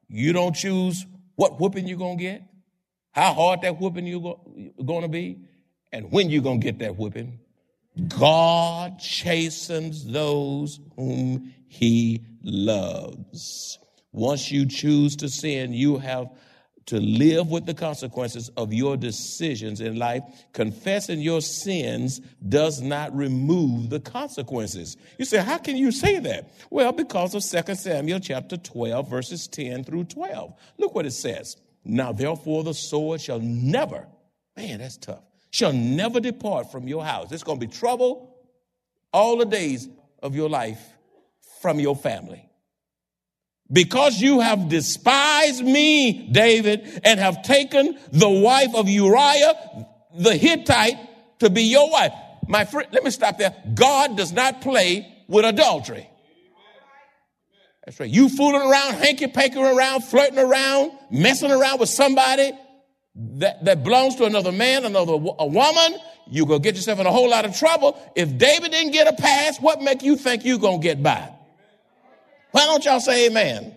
You 0.08 0.32
don't 0.32 0.54
choose 0.54 1.06
what 1.36 1.60
whooping 1.60 1.88
you're 1.88 1.98
going 1.98 2.18
to 2.18 2.22
get, 2.22 2.42
how 3.12 3.32
hard 3.32 3.62
that 3.62 3.80
whooping 3.80 4.06
you're 4.06 4.38
going 4.84 5.02
to 5.02 5.08
be, 5.08 5.40
and 5.92 6.10
when 6.10 6.30
you're 6.30 6.42
going 6.42 6.60
to 6.60 6.64
get 6.64 6.78
that 6.80 6.96
whooping. 6.96 7.38
God 8.08 8.98
chastens 8.98 10.04
those 10.04 10.80
whom 10.96 11.54
he 11.68 12.24
loves. 12.42 13.78
Once 14.12 14.50
you 14.50 14.66
choose 14.66 15.16
to 15.16 15.28
sin, 15.28 15.72
you 15.72 15.98
have 15.98 16.28
to 16.86 17.00
live 17.00 17.50
with 17.50 17.66
the 17.66 17.74
consequences 17.74 18.50
of 18.56 18.72
your 18.72 18.96
decisions 18.96 19.80
in 19.80 19.96
life. 19.96 20.22
Confessing 20.52 21.20
your 21.20 21.40
sins 21.40 22.20
does 22.46 22.82
not 22.82 23.14
remove 23.16 23.90
the 23.90 24.00
consequences. 24.00 24.96
You 25.18 25.24
say, 25.24 25.38
how 25.38 25.58
can 25.58 25.76
you 25.76 25.90
say 25.90 26.18
that? 26.18 26.50
Well, 26.70 26.92
because 26.92 27.34
of 27.34 27.66
2 27.66 27.74
Samuel 27.74 28.20
chapter 28.20 28.56
12, 28.56 29.08
verses 29.08 29.48
10 29.48 29.84
through 29.84 30.04
12. 30.04 30.52
Look 30.78 30.94
what 30.94 31.06
it 31.06 31.12
says. 31.12 31.56
Now, 31.84 32.12
therefore, 32.12 32.64
the 32.64 32.74
sword 32.74 33.20
shall 33.20 33.40
never, 33.40 34.06
man, 34.56 34.78
that's 34.78 34.96
tough, 34.96 35.24
shall 35.54 35.72
never 35.72 36.18
depart 36.18 36.72
from 36.72 36.88
your 36.88 37.04
house. 37.04 37.30
It's 37.30 37.44
going 37.44 37.60
to 37.60 37.66
be 37.68 37.72
trouble 37.72 38.34
all 39.12 39.36
the 39.36 39.44
days 39.44 39.88
of 40.20 40.34
your 40.34 40.48
life 40.48 40.80
from 41.62 41.78
your 41.78 41.94
family. 41.94 42.50
Because 43.70 44.20
you 44.20 44.40
have 44.40 44.68
despised 44.68 45.62
me, 45.62 46.28
David, 46.32 47.00
and 47.04 47.20
have 47.20 47.44
taken 47.44 47.96
the 48.10 48.28
wife 48.28 48.74
of 48.74 48.88
Uriah 48.88 49.54
the 50.16 50.36
Hittite 50.36 51.38
to 51.38 51.50
be 51.50 51.62
your 51.62 51.88
wife. 51.88 52.12
My 52.48 52.64
friend, 52.64 52.88
let 52.90 53.04
me 53.04 53.12
stop 53.12 53.38
there. 53.38 53.54
God 53.74 54.16
does 54.16 54.32
not 54.32 54.60
play 54.60 55.06
with 55.28 55.44
adultery. 55.44 56.10
That's 57.84 58.00
right. 58.00 58.10
You 58.10 58.28
fooling 58.28 58.60
around, 58.60 58.94
hanky 58.94 59.28
panky 59.28 59.60
around, 59.60 60.02
flirting 60.02 60.40
around, 60.40 60.90
messing 61.12 61.52
around 61.52 61.78
with 61.78 61.90
somebody 61.90 62.54
that, 63.14 63.64
that 63.64 63.84
belongs 63.84 64.16
to 64.16 64.24
another 64.24 64.52
man, 64.52 64.84
another 64.84 65.12
a 65.12 65.46
woman, 65.46 65.98
you're 66.30 66.46
going 66.46 66.60
to 66.60 66.64
get 66.64 66.74
yourself 66.74 66.98
in 66.98 67.06
a 67.06 67.12
whole 67.12 67.30
lot 67.30 67.44
of 67.44 67.56
trouble. 67.56 68.00
If 68.16 68.36
David 68.36 68.72
didn't 68.72 68.92
get 68.92 69.06
a 69.06 69.12
pass, 69.12 69.58
what 69.58 69.82
make 69.82 70.02
you 70.02 70.16
think 70.16 70.44
you're 70.44 70.58
going 70.58 70.80
to 70.80 70.82
get 70.82 71.02
by? 71.02 71.30
Why 72.50 72.64
don't 72.64 72.84
y'all 72.84 73.00
say 73.00 73.26
amen? 73.26 73.74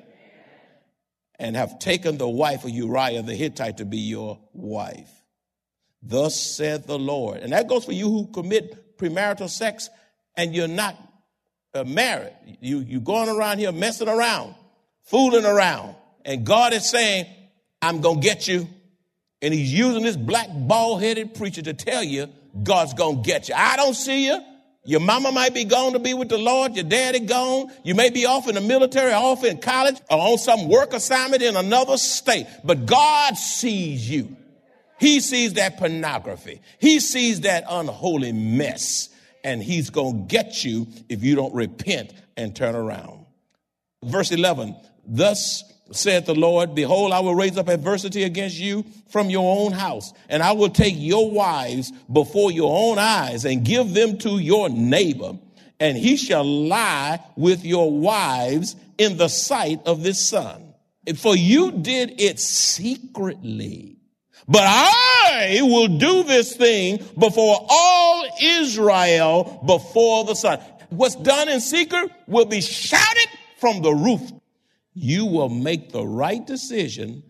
And 1.39 1.55
have 1.55 1.77
taken 1.79 2.17
the 2.17 2.27
wife 2.27 2.63
of 2.63 2.71
Uriah 2.71 3.21
the 3.21 3.35
Hittite 3.35 3.77
to 3.77 3.85
be 3.85 3.97
your 3.97 4.39
wife. 4.53 5.09
Thus 6.01 6.39
saith 6.39 6.87
the 6.87 6.97
Lord. 6.97 7.39
And 7.39 7.51
that 7.53 7.67
goes 7.67 7.85
for 7.85 7.91
you 7.91 8.09
who 8.09 8.27
commit 8.27 8.97
premarital 8.97 9.49
sex 9.49 9.89
and 10.35 10.55
you're 10.55 10.67
not 10.67 10.95
uh, 11.73 11.83
married. 11.83 12.33
You, 12.61 12.79
you're 12.79 13.01
going 13.01 13.29
around 13.29 13.59
here 13.59 13.71
messing 13.71 14.07
around, 14.07 14.55
fooling 15.03 15.45
around. 15.45 15.95
And 16.25 16.45
God 16.45 16.73
is 16.73 16.89
saying, 16.89 17.25
I'm 17.81 18.01
going 18.01 18.21
to 18.21 18.23
get 18.23 18.47
you. 18.47 18.67
And 19.41 19.53
he's 19.53 19.73
using 19.73 20.03
this 20.03 20.17
black 20.17 20.47
bald 20.51 21.01
headed 21.01 21.35
preacher 21.35 21.61
to 21.61 21.73
tell 21.73 22.03
you 22.03 22.27
God's 22.63 22.93
going 22.93 23.17
to 23.17 23.21
get 23.21 23.49
you. 23.49 23.55
I 23.55 23.75
don't 23.75 23.93
see 23.93 24.27
you. 24.27 24.39
Your 24.83 25.01
mama 25.01 25.33
might 25.33 25.53
be 25.53 25.65
gone 25.65 25.93
to 25.93 25.99
be 25.99 26.13
with 26.13 26.29
the 26.29 26.37
Lord. 26.37 26.75
Your 26.75 26.85
daddy 26.85 27.19
gone. 27.19 27.69
You 27.83 27.93
may 27.93 28.09
be 28.09 28.25
off 28.25 28.47
in 28.47 28.55
the 28.55 28.61
military, 28.61 29.11
off 29.11 29.43
in 29.43 29.57
college, 29.57 29.97
or 30.09 30.17
on 30.17 30.37
some 30.37 30.69
work 30.69 30.93
assignment 30.93 31.43
in 31.43 31.57
another 31.57 31.97
state. 31.97 32.47
But 32.63 32.85
God 32.85 33.35
sees 33.35 34.09
you. 34.09 34.37
He 34.97 35.19
sees 35.19 35.53
that 35.53 35.77
pornography. 35.77 36.61
He 36.79 37.01
sees 37.01 37.41
that 37.41 37.65
unholy 37.69 38.31
mess. 38.31 39.09
And 39.43 39.61
he's 39.61 39.89
going 39.89 40.21
to 40.21 40.33
get 40.33 40.63
you 40.63 40.87
if 41.09 41.23
you 41.23 41.35
don't 41.35 41.53
repent 41.53 42.13
and 42.37 42.55
turn 42.55 42.73
around. 42.73 43.25
Verse 44.03 44.31
11. 44.31 44.75
Thus 45.05 45.63
saith 45.91 46.25
the 46.25 46.35
Lord, 46.35 46.75
behold, 46.75 47.11
I 47.11 47.19
will 47.19 47.35
raise 47.35 47.57
up 47.57 47.67
adversity 47.67 48.23
against 48.23 48.57
you 48.57 48.85
from 49.09 49.29
your 49.29 49.59
own 49.59 49.71
house, 49.71 50.13
and 50.29 50.43
I 50.43 50.53
will 50.53 50.69
take 50.69 50.95
your 50.97 51.29
wives 51.31 51.91
before 52.11 52.51
your 52.51 52.75
own 52.75 52.99
eyes 52.99 53.45
and 53.45 53.65
give 53.65 53.93
them 53.93 54.17
to 54.19 54.37
your 54.39 54.69
neighbor, 54.69 55.37
and 55.79 55.97
he 55.97 56.17
shall 56.17 56.43
lie 56.43 57.19
with 57.35 57.65
your 57.65 57.91
wives 57.91 58.75
in 58.97 59.17
the 59.17 59.27
sight 59.27 59.81
of 59.85 60.03
this 60.03 60.25
sun. 60.25 60.73
For 61.17 61.35
you 61.35 61.71
did 61.71 62.19
it 62.19 62.39
secretly. 62.39 63.97
But 64.47 64.63
I 64.65 65.59
will 65.61 65.97
do 65.97 66.23
this 66.23 66.55
thing 66.55 67.03
before 67.17 67.65
all 67.69 68.25
Israel 68.41 69.61
before 69.65 70.25
the 70.25 70.35
sun. 70.35 70.59
What's 70.89 71.15
done 71.15 71.49
in 71.49 71.59
secret 71.59 72.11
will 72.27 72.45
be 72.45 72.61
shouted 72.61 73.27
from 73.59 73.81
the 73.81 73.93
roof 73.93 74.21
you 74.97 75.25
will 75.25 75.49
make 75.49 75.91
the 75.91 76.05
right 76.05 76.45
decision 76.45 77.23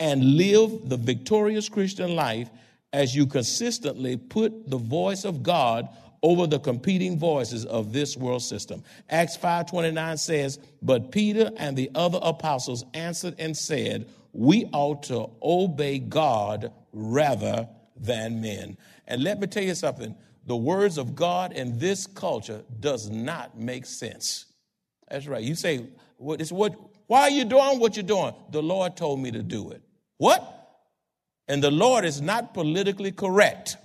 and 0.00 0.36
live 0.36 0.88
the 0.88 0.96
victorious 0.96 1.68
Christian 1.68 2.14
life 2.14 2.50
as 2.92 3.14
you 3.14 3.26
consistently 3.26 4.16
put 4.16 4.70
the 4.70 4.78
voice 4.78 5.24
of 5.24 5.42
God 5.42 5.88
over 6.22 6.46
the 6.46 6.58
competing 6.58 7.18
voices 7.18 7.66
of 7.66 7.92
this 7.92 8.16
world 8.16 8.42
system. 8.42 8.82
Acts 9.10 9.36
5:29 9.36 10.18
says, 10.18 10.58
"But 10.80 11.10
Peter 11.10 11.50
and 11.56 11.76
the 11.76 11.90
other 11.94 12.18
apostles 12.22 12.84
answered 12.94 13.34
and 13.38 13.56
said, 13.56 14.06
we 14.34 14.68
ought 14.72 15.04
to 15.04 15.30
obey 15.42 16.00
God 16.00 16.72
rather 16.92 17.68
than 17.96 18.40
men. 18.40 18.76
And 19.06 19.22
let 19.22 19.40
me 19.40 19.46
tell 19.46 19.62
you 19.62 19.74
something 19.74 20.14
the 20.46 20.56
words 20.56 20.98
of 20.98 21.14
God 21.14 21.52
in 21.52 21.78
this 21.78 22.06
culture 22.06 22.62
does 22.80 23.08
not 23.08 23.56
make 23.56 23.86
sense. 23.86 24.46
That's 25.08 25.26
right. 25.26 25.42
You 25.42 25.54
say, 25.54 25.86
what 26.16 26.40
is 26.40 26.52
what 26.52 26.74
why 27.06 27.22
are 27.22 27.30
you 27.30 27.44
doing 27.44 27.80
what 27.80 27.96
you're 27.96 28.02
doing? 28.02 28.34
The 28.50 28.62
Lord 28.62 28.96
told 28.96 29.20
me 29.20 29.30
to 29.30 29.42
do 29.42 29.70
it. 29.70 29.82
What? 30.16 30.50
And 31.48 31.62
the 31.62 31.70
Lord 31.70 32.04
is 32.04 32.20
not 32.20 32.54
politically 32.54 33.12
correct. 33.12 33.76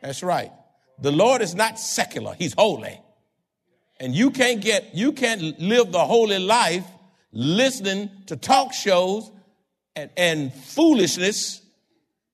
That's 0.00 0.22
right. 0.22 0.50
The 0.98 1.12
Lord 1.12 1.42
is 1.42 1.54
not 1.54 1.78
secular. 1.78 2.34
He's 2.38 2.54
holy. 2.54 3.00
And 3.98 4.14
you 4.14 4.30
can't 4.30 4.62
get, 4.62 4.94
you 4.94 5.12
can't 5.12 5.60
live 5.60 5.92
the 5.92 6.04
holy 6.04 6.38
life 6.38 6.84
listening 7.32 8.10
to 8.26 8.36
talk 8.36 8.72
shows 8.72 9.30
and, 9.94 10.10
and 10.16 10.52
foolishness 10.52 11.60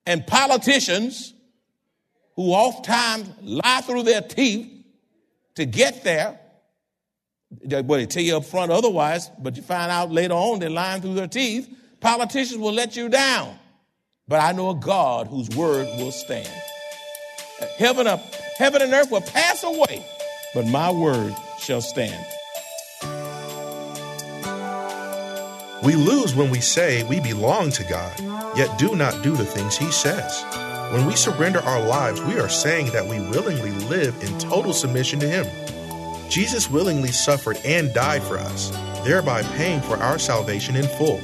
and 0.06 0.24
politicians 0.26 1.34
who 2.36 2.52
oftentimes 2.52 3.28
lie 3.42 3.80
through 3.80 4.04
their 4.04 4.20
teeth 4.20 4.70
to 5.56 5.64
get 5.66 6.04
there. 6.04 6.38
Well, 7.50 7.82
they 7.84 8.06
tell 8.06 8.22
you 8.22 8.36
up 8.36 8.44
front 8.44 8.72
otherwise, 8.72 9.30
but 9.38 9.56
you 9.56 9.62
find 9.62 9.90
out 9.90 10.10
later 10.10 10.34
on 10.34 10.58
they're 10.58 10.70
lying 10.70 11.00
through 11.00 11.14
their 11.14 11.28
teeth. 11.28 11.68
Politicians 12.00 12.58
will 12.58 12.72
let 12.72 12.96
you 12.96 13.08
down. 13.08 13.56
But 14.28 14.40
I 14.40 14.52
know 14.52 14.70
a 14.70 14.74
God 14.74 15.28
whose 15.28 15.48
word 15.50 15.86
will 15.98 16.10
stand. 16.10 16.48
Heaven, 17.78 18.06
up, 18.06 18.20
heaven 18.58 18.82
and 18.82 18.92
earth 18.92 19.10
will 19.10 19.20
pass 19.20 19.62
away, 19.62 20.04
but 20.54 20.66
my 20.66 20.90
word 20.90 21.34
shall 21.60 21.80
stand. 21.80 22.24
We 25.84 25.94
lose 25.94 26.34
when 26.34 26.50
we 26.50 26.60
say 26.60 27.04
we 27.04 27.20
belong 27.20 27.70
to 27.70 27.84
God, 27.84 28.18
yet 28.56 28.76
do 28.78 28.96
not 28.96 29.22
do 29.22 29.36
the 29.36 29.44
things 29.44 29.76
He 29.76 29.92
says. 29.92 30.44
When 30.92 31.06
we 31.06 31.14
surrender 31.14 31.60
our 31.60 31.80
lives, 31.80 32.20
we 32.22 32.38
are 32.38 32.48
saying 32.48 32.90
that 32.92 33.06
we 33.06 33.20
willingly 33.20 33.70
live 33.88 34.20
in 34.22 34.38
total 34.38 34.72
submission 34.72 35.20
to 35.20 35.28
Him. 35.28 35.46
Jesus 36.28 36.70
willingly 36.70 37.12
suffered 37.12 37.58
and 37.64 37.92
died 37.94 38.22
for 38.22 38.38
us, 38.38 38.70
thereby 39.04 39.42
paying 39.42 39.80
for 39.80 39.96
our 39.96 40.18
salvation 40.18 40.76
in 40.76 40.86
full. 40.86 41.20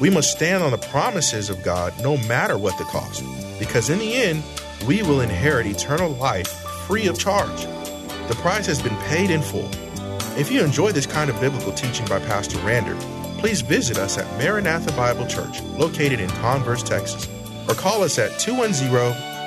We 0.00 0.10
must 0.10 0.30
stand 0.30 0.62
on 0.62 0.70
the 0.70 0.78
promises 0.78 1.50
of 1.50 1.62
God 1.62 1.92
no 2.02 2.16
matter 2.16 2.56
what 2.56 2.78
the 2.78 2.84
cost, 2.84 3.24
because 3.58 3.90
in 3.90 3.98
the 3.98 4.14
end, 4.14 4.42
we 4.86 5.02
will 5.02 5.20
inherit 5.20 5.66
eternal 5.66 6.10
life 6.10 6.48
free 6.86 7.06
of 7.08 7.18
charge. 7.18 7.66
The 8.28 8.38
price 8.40 8.66
has 8.66 8.80
been 8.80 8.96
paid 9.08 9.30
in 9.30 9.42
full. 9.42 9.68
If 10.38 10.52
you 10.52 10.62
enjoy 10.62 10.92
this 10.92 11.06
kind 11.06 11.30
of 11.30 11.40
biblical 11.40 11.72
teaching 11.72 12.06
by 12.06 12.20
Pastor 12.20 12.58
Rander, 12.58 12.98
please 13.40 13.60
visit 13.60 13.98
us 13.98 14.18
at 14.18 14.38
Maranatha 14.38 14.92
Bible 14.92 15.26
Church, 15.26 15.60
located 15.76 16.20
in 16.20 16.30
Converse, 16.30 16.82
Texas, 16.82 17.28
or 17.68 17.74
call 17.74 18.04
us 18.04 18.18
at 18.18 18.38
210 18.38 18.84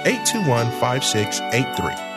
821 0.06 0.71
5683. 0.80 2.11